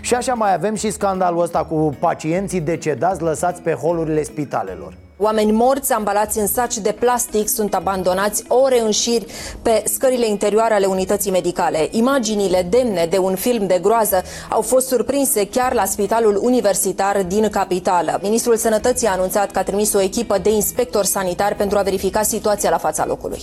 [0.00, 5.52] Și așa mai avem și scandalul ăsta cu pacienții decedați lăsați pe holurile spitalelor Oameni
[5.52, 9.22] morți ambalați în saci de plastic sunt abandonați ore în șir
[9.62, 11.88] pe scările interioare ale unității medicale.
[11.90, 17.48] Imaginile demne de un film de groază au fost surprinse chiar la Spitalul Universitar din
[17.50, 18.18] capitală.
[18.22, 22.22] Ministrul Sănătății a anunțat că a trimis o echipă de inspectori sanitari pentru a verifica
[22.22, 23.40] situația la fața locului.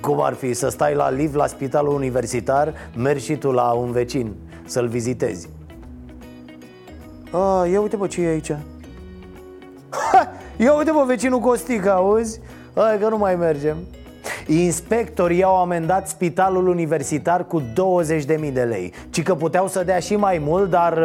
[0.00, 3.92] Cum ar fi să stai la liv la spitalul universitar, mergi și tu la un
[3.92, 4.34] vecin
[4.66, 5.48] să-l vizitezi
[7.30, 8.52] A, ia uite bă ce e aici?
[10.12, 12.40] Ha, Ia uite bă vecinul Costic, auzi?
[12.74, 13.76] Hai că nu mai mergem.
[14.46, 18.92] Inspectorii au amendat spitalul universitar cu 20.000 de lei.
[19.10, 20.98] Ci că puteau să dea și mai mult, dar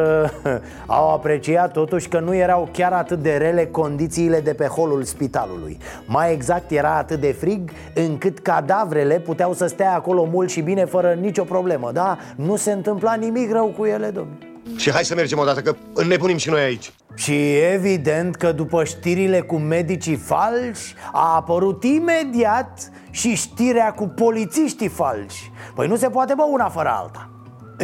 [0.43, 0.51] uh,
[0.97, 5.77] au apreciat totuși că nu erau chiar atât de rele condițiile de pe holul spitalului.
[6.05, 10.85] Mai exact era atât de frig încât cadavrele puteau să stea acolo mult și bine
[10.85, 15.15] fără nicio problemă Da, nu se întâmpla nimic rău cu ele, domnule Și hai să
[15.15, 16.91] mergem odată, că înnebunim și noi aici.
[17.15, 24.87] Și evident că după știrile cu medicii falși A apărut imediat și știrea cu polițiștii
[24.87, 25.51] falși.
[25.75, 27.27] Păi nu se poate bă una fără alta.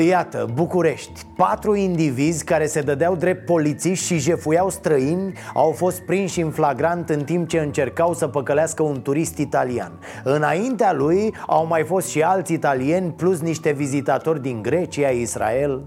[0.07, 1.25] Iată, București.
[1.36, 7.09] Patru indivizi care se dădeau drept polițiști și jefuiau străini Au fost prinși în flagrant
[7.09, 9.91] în timp ce încercau să păcălească un turist italian.
[10.23, 15.82] Înaintea lui au mai fost și alți italieni Plus niște vizitatori din Grecia, Israel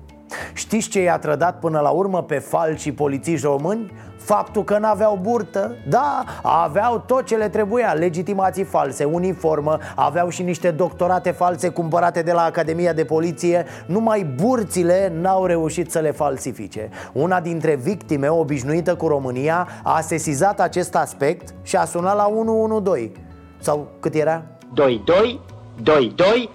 [0.53, 3.93] Știți ce i-a trădat până la urmă pe falși polițiști români?
[4.17, 5.77] Faptul că n-aveau burtă.
[5.89, 7.93] Da, aveau tot ce le trebuia.
[7.93, 13.67] Legitimații false, uniformă Aveau și niște doctorate false cumpărate de la Academia de Poliție.
[13.87, 16.89] Numai burțile n-au reușit să le falsifice.
[17.13, 23.21] Una dintre victime obișnuită cu România A sesizat acest aspect și a sunat la 112
[23.59, 24.43] Sau cât era?
[24.75, 25.41] 22
[25.83, 26.51] 22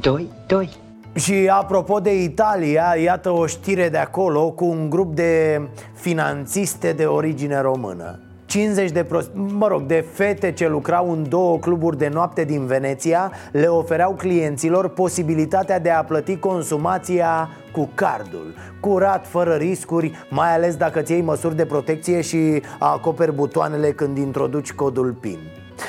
[0.00, 0.82] 22
[1.14, 5.62] și apropo de Italia, iată o știre de acolo cu un grup de
[5.94, 8.18] finanțiste de origine română.
[8.46, 12.66] 50 de, pro- mă rog, de fete ce lucrau în două cluburi de noapte din
[12.66, 20.54] Veneția le ofereau clienților posibilitatea de a plăti consumația cu cardul Curat, fără riscuri, mai
[20.54, 25.38] ales dacă ți iei măsuri de protecție și acoperi butoanele când introduci codul PIN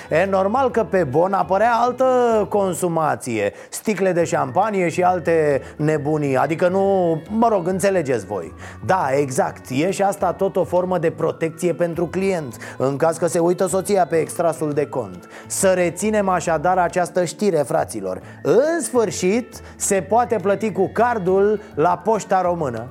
[0.09, 2.05] E normal că pe bon apărea altă
[2.49, 3.53] consumație.
[3.69, 6.37] Sticle de șampanie și alte nebunii.
[6.37, 8.53] Adică nu, mă rog, înțelegeți voi.
[8.85, 13.27] Da, exact, e și asta tot o formă de protecție pentru client În caz că
[13.27, 15.27] se uită soția pe extrasul de cont.
[15.47, 18.21] Să reținem așadar această știre, fraților.
[18.41, 22.89] În sfârșit, se poate plăti cu cardul la poșta română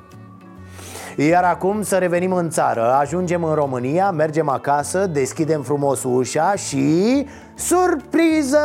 [1.16, 7.26] iar acum să revenim în țară Ajungem în România, mergem acasă, deschidem frumos ușa și...
[7.54, 8.58] Surpriză!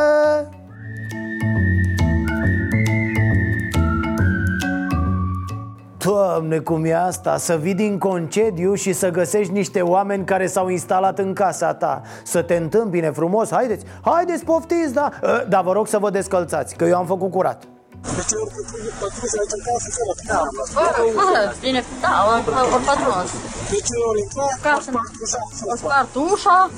[6.04, 7.36] Doamne, cum e asta?
[7.36, 12.02] Să vii din concediu și să găsești niște oameni care s-au instalat în casa ta
[12.22, 15.10] Să te întâmpine frumos, haideți, haideți, poftiți, da?
[15.48, 17.64] Dar vă rog să vă descălțați, că eu am făcut curat
[20.26, 22.42] Da, fără, bine, da,
[22.72, 23.26] o patron.
[23.70, 24.90] De ce ori intrat, Casă,
[25.72, 26.70] o spart ușa.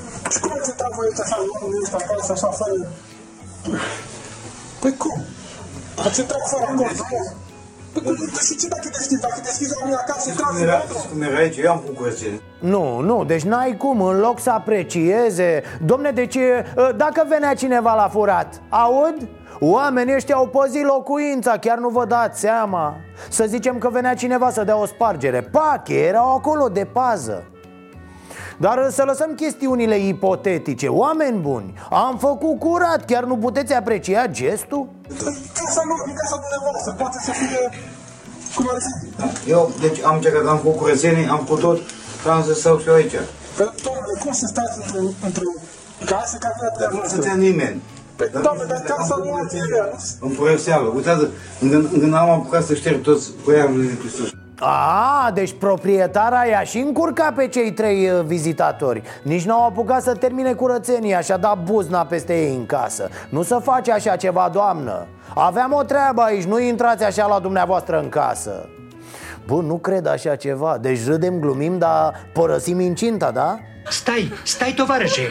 [7.94, 9.52] Și cum ați intrat voi așa, oamenii ăștia acasă, așa, fără...
[9.52, 9.54] Păi cum?
[9.54, 9.64] Ați intrat fără acord, nu?
[9.64, 9.68] Păi cum, și ce dacă deschizi?
[9.68, 11.08] Dacă deschizi oamenii acasă, intrați în auto?
[11.10, 12.40] Cum era aici, eu am făcut curățenie.
[12.72, 16.38] Nu, nu, deci n-ai cum, în loc să aprecieze Domne, deci
[16.96, 19.16] dacă venea cineva la furat, aud?
[19.64, 22.96] Oamenii ăștia au păzit locuința, chiar nu vă dați seama
[23.28, 27.51] Să zicem că venea cineva să dea o spargere Pache, erau acolo de pază
[28.64, 34.88] dar să lăsăm chestiunile ipotetice Oameni buni, am făcut curat Chiar nu puteți aprecia gestul?
[35.58, 37.60] Casa nu, e casa dumneavoastră, poate să fie...
[38.54, 39.50] Cum ar fi?
[39.50, 41.78] Eu, deci am încercat, am făcut curățenie, am făcut tot,
[42.34, 43.16] am să stau și eu aici.
[43.56, 45.50] Păi, domnule, cum să stați într-o, într-o
[46.04, 47.82] casă care nu Dar nu stătea nimeni.
[48.16, 50.26] Păi, doamne, dar casa nu e ea, nu?
[50.26, 50.88] Îmi părea seama.
[50.88, 51.24] Uitați,
[51.58, 54.30] când, când am apucat să șterg toți cuiarurile de pe sus.
[54.64, 60.14] A, deci proprietara i-a și încurcat pe cei trei uh, vizitatori Nici n-au apucat să
[60.14, 64.50] termine curățenia și a dat buzna peste ei în casă Nu să face așa ceva,
[64.52, 68.68] doamnă Aveam o treabă aici, nu intrați așa la dumneavoastră în casă
[69.46, 73.58] Bă, nu cred așa ceva Deci râdem, glumim, dar părăsim incinta, da?
[73.88, 75.22] Stai, stai, tovarășe!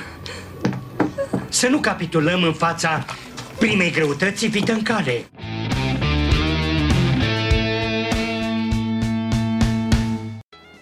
[1.49, 3.05] Să nu capitulăm în fața
[3.59, 5.25] primei greutăți vită în cale.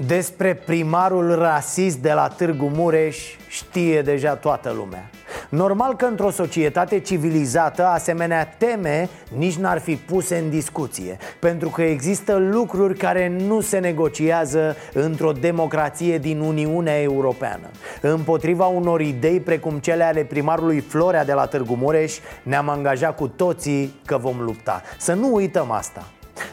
[0.10, 5.10] Despre primarul rasist de la Târgu Mureș știe deja toată lumea.
[5.50, 11.82] Normal că într-o societate civilizată asemenea teme nici n-ar fi puse în discuție Pentru că
[11.82, 17.68] există lucruri care nu se negociază într-o democrație din Uniunea Europeană.
[18.02, 23.28] Împotriva unor idei precum cele ale primarului Florea de la Târgu Mureș Ne-am angajat cu
[23.28, 24.82] toții că vom lupta.
[24.98, 26.08] Să nu uităm asta.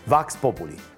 [0.04, 0.94] Vax Populi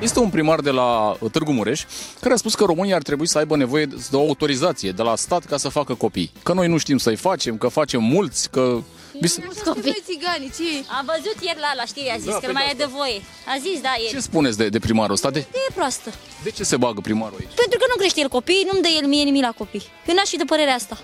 [0.00, 1.84] Este un primar de la uh, Târgu Mureș
[2.20, 5.16] care a spus că România ar trebui să aibă nevoie de o autorizație de la
[5.16, 6.32] stat ca să facă copii.
[6.42, 8.78] Că noi nu știm să-i facem, că facem mulți, că...
[9.20, 10.84] Vis- Noi țigani, ce?
[10.98, 12.70] Am văzut ieri la, la știri, a zis Da, că păi nu mai da.
[12.70, 13.18] e de voie.
[13.52, 14.22] A zis, da, Ce ieri.
[14.22, 15.30] spuneți de, de primarul ăsta?
[15.30, 16.10] De, E proastă.
[16.42, 17.54] de ce se bagă primarul aici?
[17.62, 19.82] Pentru că nu crește el copii, nu-mi dă el mie nimic la copii.
[20.06, 20.98] Eu n-aș fi de părerea asta.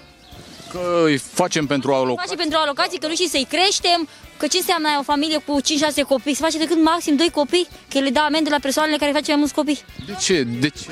[0.72, 2.20] Că îi facem pentru aloc.
[2.20, 5.64] Face pentru alocații, că nu știi să-i creștem, că ce înseamnă o familie cu 5-6
[6.08, 6.34] copii?
[6.34, 9.38] Se face decât maxim 2 copii, că le dă amende la persoanele care face mai
[9.38, 9.84] mulți copii.
[10.06, 10.42] De ce?
[10.42, 10.90] De ce?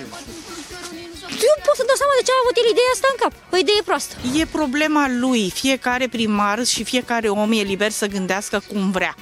[1.48, 3.32] Eu pot să dau seama de ce a avut el ideea asta în cap.
[3.52, 4.14] O idee proastă.
[4.34, 5.50] E problema lui.
[5.50, 9.14] Fiecare primar și fiecare om e liber să gândească cum vrea.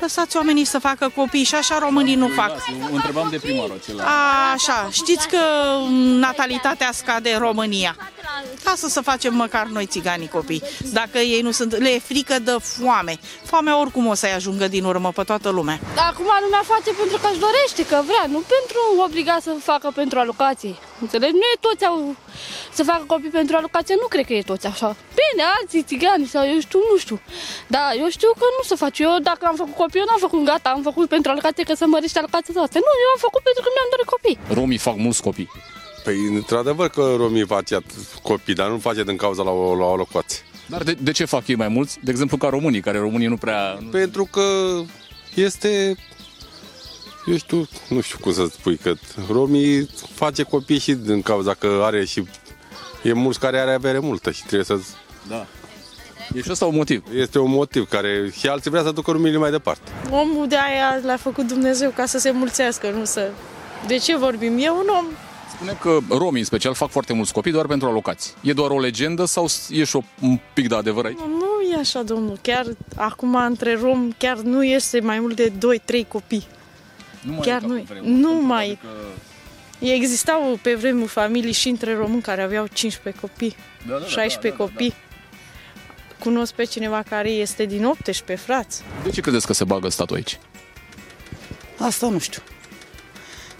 [0.00, 2.50] Lăsați oamenii să facă copii și așa românii nu fac.
[2.88, 4.04] Eu întrebam de primarul acela.
[4.52, 5.38] Așa, știți că
[6.26, 7.96] natalitatea scade în România.
[8.64, 10.62] Lasă să facem măcar noi țiganii copii.
[10.92, 13.18] Dacă ei nu sunt, le e frică de foame.
[13.44, 15.78] Foamea oricum o să-i ajungă din urmă pe toată lumea.
[16.10, 20.18] Acum lumea face pentru că își dorește, că vrea, nu pentru obligat să facă pentru
[20.18, 20.78] alocații.
[21.00, 21.32] Înțelegi?
[21.32, 22.16] Nu e toți au
[22.72, 24.96] să facă copii pentru alocație, nu cred că e toți așa.
[25.20, 27.20] Bine, alții țigani sau eu știu, nu știu.
[27.66, 29.02] Da, eu știu că nu se face.
[29.02, 31.86] Eu dacă am făcut copii, eu n-am făcut gata, am făcut pentru alocație că să
[31.86, 32.78] mărește alocația toate.
[32.86, 34.38] Nu, eu am făcut pentru că mi-am dorit copii.
[34.60, 35.50] Romii fac mulți copii.
[36.04, 39.84] Păi, într-adevăr că romii face at- copii, dar nu face din cauza la o, la
[39.84, 40.42] o locație.
[40.66, 41.98] Dar de, de ce fac ei mai mulți?
[42.02, 43.78] De exemplu ca românii, care românii nu prea...
[43.80, 43.88] Nu...
[43.88, 44.42] Pentru că
[45.34, 45.96] este,
[47.26, 48.94] eu știu, nu știu cum să spui, că
[49.30, 52.24] romii face copii și din cauza că are și,
[53.02, 54.78] e mulți care are avere multă și trebuie să...
[55.28, 55.46] Da.
[56.34, 57.04] E și ăsta un motiv.
[57.14, 59.90] Este un motiv care și alții vrea să ducă românii mai departe.
[60.10, 63.30] Omul de aia l-a făcut Dumnezeu ca să se mulțească, nu să...
[63.86, 64.58] De ce vorbim?
[64.58, 65.06] E un om
[65.64, 68.32] Spune că romii în special fac foarte mulți copii doar pentru alocații.
[68.40, 71.18] E doar o legendă sau e și o, un pic de adevăr aici?
[71.18, 72.38] Nu, nu e așa, domnul.
[72.42, 75.52] Chiar acum între rom chiar nu este mai mult de
[76.04, 76.46] 2-3 copii.
[77.22, 78.78] Nu mai chiar e ca nu, pe vremuri, nu pentru mai.
[78.82, 78.88] Că...
[79.86, 83.56] Existau pe vremuri familii și între români care aveau 15 copii,
[83.86, 84.94] Da, da, da, 16 da, da, copii.
[86.18, 88.82] Cunosc pe cineva care este din 18 frați.
[89.02, 90.38] De ce credeți că se bagă statul aici?
[91.78, 92.42] Asta nu știu.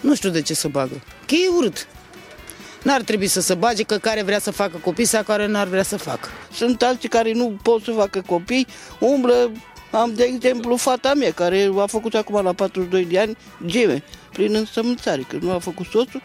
[0.00, 1.02] Nu știu de ce să bagă.
[1.26, 1.86] Că e urât.
[2.84, 5.82] N-ar trebui să se bage că care vrea să facă copii sau care n-ar vrea
[5.82, 6.28] să facă.
[6.52, 8.66] Sunt alții care nu pot să facă copii,
[8.98, 9.50] umblă,
[9.90, 14.54] am de exemplu fata mea care a făcut acum la 42 de ani geme prin
[14.54, 16.22] însămânțare, că nu a făcut soțul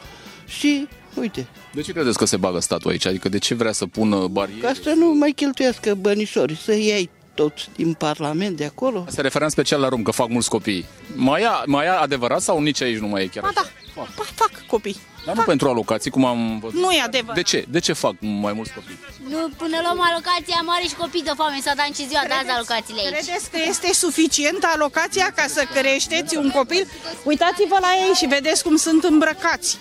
[0.47, 0.87] și
[1.19, 3.05] uite, De ce credeți că se bagă statul aici?
[3.05, 4.61] Adică de ce vrea să pună bariere?
[4.67, 9.05] ca să nu mai cheltuiască bănișori, să iei toți din Parlament de acolo.
[9.09, 10.85] Se referă în special la rom, că fac mulți copii.
[11.15, 13.61] Mai e, mai e adevărat sau nici aici nu mai e chiar Ba așa?
[13.61, 14.97] da, fac, fac copii.
[15.25, 16.79] Dar nu pentru alocații, cum am văzut.
[16.79, 17.35] Nu e adevărat.
[17.35, 17.65] De ce?
[17.69, 18.99] De ce fac mai mulți copii?
[19.29, 22.49] Nu, până luăm alocația mare și copii de foame, s-a dat și ziua de azi
[22.49, 23.09] alocațiile aici.
[23.09, 26.87] Credeți că este suficientă alocația ca să creșteți un copil?
[27.23, 29.77] Uitați-vă la ei și vedeți cum sunt îmbrăcați.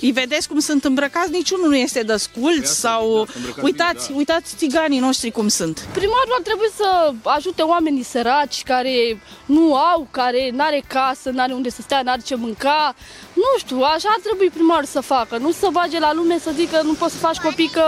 [0.00, 3.26] Îi vedeți cum sunt îmbrăcați, niciunul nu este desculț sau...
[3.62, 5.88] Uitați, uitați țiganii noștri cum sunt.
[5.92, 11.70] Primarul ar trebui să ajute oamenii săraci care nu au, care n-are casă, n-are unde
[11.70, 12.94] să stea, n-are ce mânca.
[13.32, 16.80] Nu știu, așa ar trebui primarul să facă, nu să bage la lume să zică
[16.84, 17.82] nu poți să faci copii că...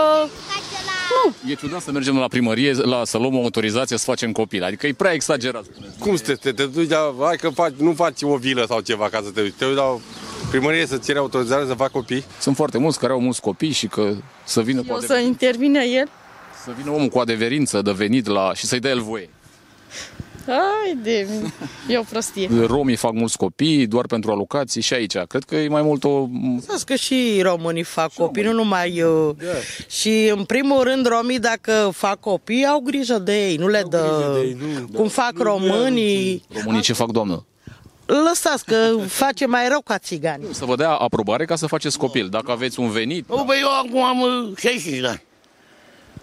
[1.09, 1.51] Nu.
[1.51, 4.63] E ciudat să mergem la primărie la, să luăm o autorizație să facem copil.
[4.63, 5.63] Adică e prea exagerat.
[5.63, 5.99] spuneți.
[5.99, 8.79] Cum să te, te, te duci la, hai că faci, nu faci o vilă sau
[8.79, 9.97] ceva ca să te duci, te duci la
[10.49, 12.23] primărie să ceri autorizare să faci copii?
[12.39, 15.27] Sunt foarte mulți care au mulți copii și că să vină cu O să adeverință,
[15.27, 16.09] intervine el.
[16.63, 19.29] să vină omul cu adeverință de venit la și să-i dea el voie.
[20.45, 21.53] Hai de mine.
[21.87, 22.49] E o prostie.
[22.65, 25.17] Romii fac mulți copii doar pentru alocații și aici.
[25.17, 26.27] Cred că e mai mult o...
[26.61, 29.01] Să că și românii fac copii, nu numai...
[29.01, 29.35] Uh,
[29.87, 34.35] Și în primul rând romii dacă fac copii au grijă de ei, nu le dă...
[34.93, 36.43] cum fac românii...
[36.53, 37.43] Românii ce fac, doamnă?
[38.09, 40.43] Lăsați că face mai rău ca țigani.
[40.51, 42.29] Să vă dea aprobare ca să faceți copil.
[42.29, 43.25] Dacă aveți un venit...
[43.29, 45.23] O, băi, eu acum am uh, 65 de ani.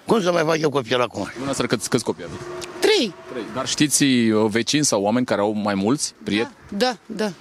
[0.06, 1.22] Cum să mai fac eu copil acum?
[1.22, 2.42] Dumneavoastră câți, câți copii aveți?
[2.80, 3.14] Trei.
[3.32, 3.42] Trei.
[3.54, 6.56] Dar știți uh, vecini sau oameni care au mai mulți prieteni?
[6.68, 7.32] Da, da.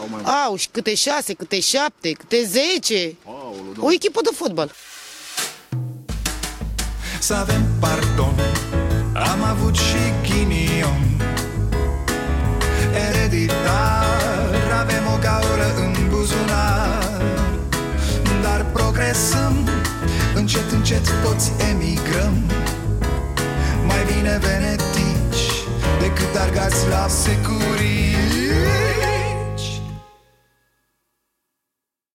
[0.00, 3.16] Au mai Au și câte șase, câte șapte, câte zece.
[3.78, 4.70] O echipă de fotbal.
[7.20, 8.34] Să avem pardon
[9.14, 11.04] Am avut și ghinion
[13.34, 17.22] Ereditar Avem o gaură în buzunar.
[18.42, 19.68] Dar progresăm
[20.34, 22.34] Încet, încet toți emigrăm.
[23.86, 25.44] Mai bine venetici
[26.00, 28.14] Decât argați la securii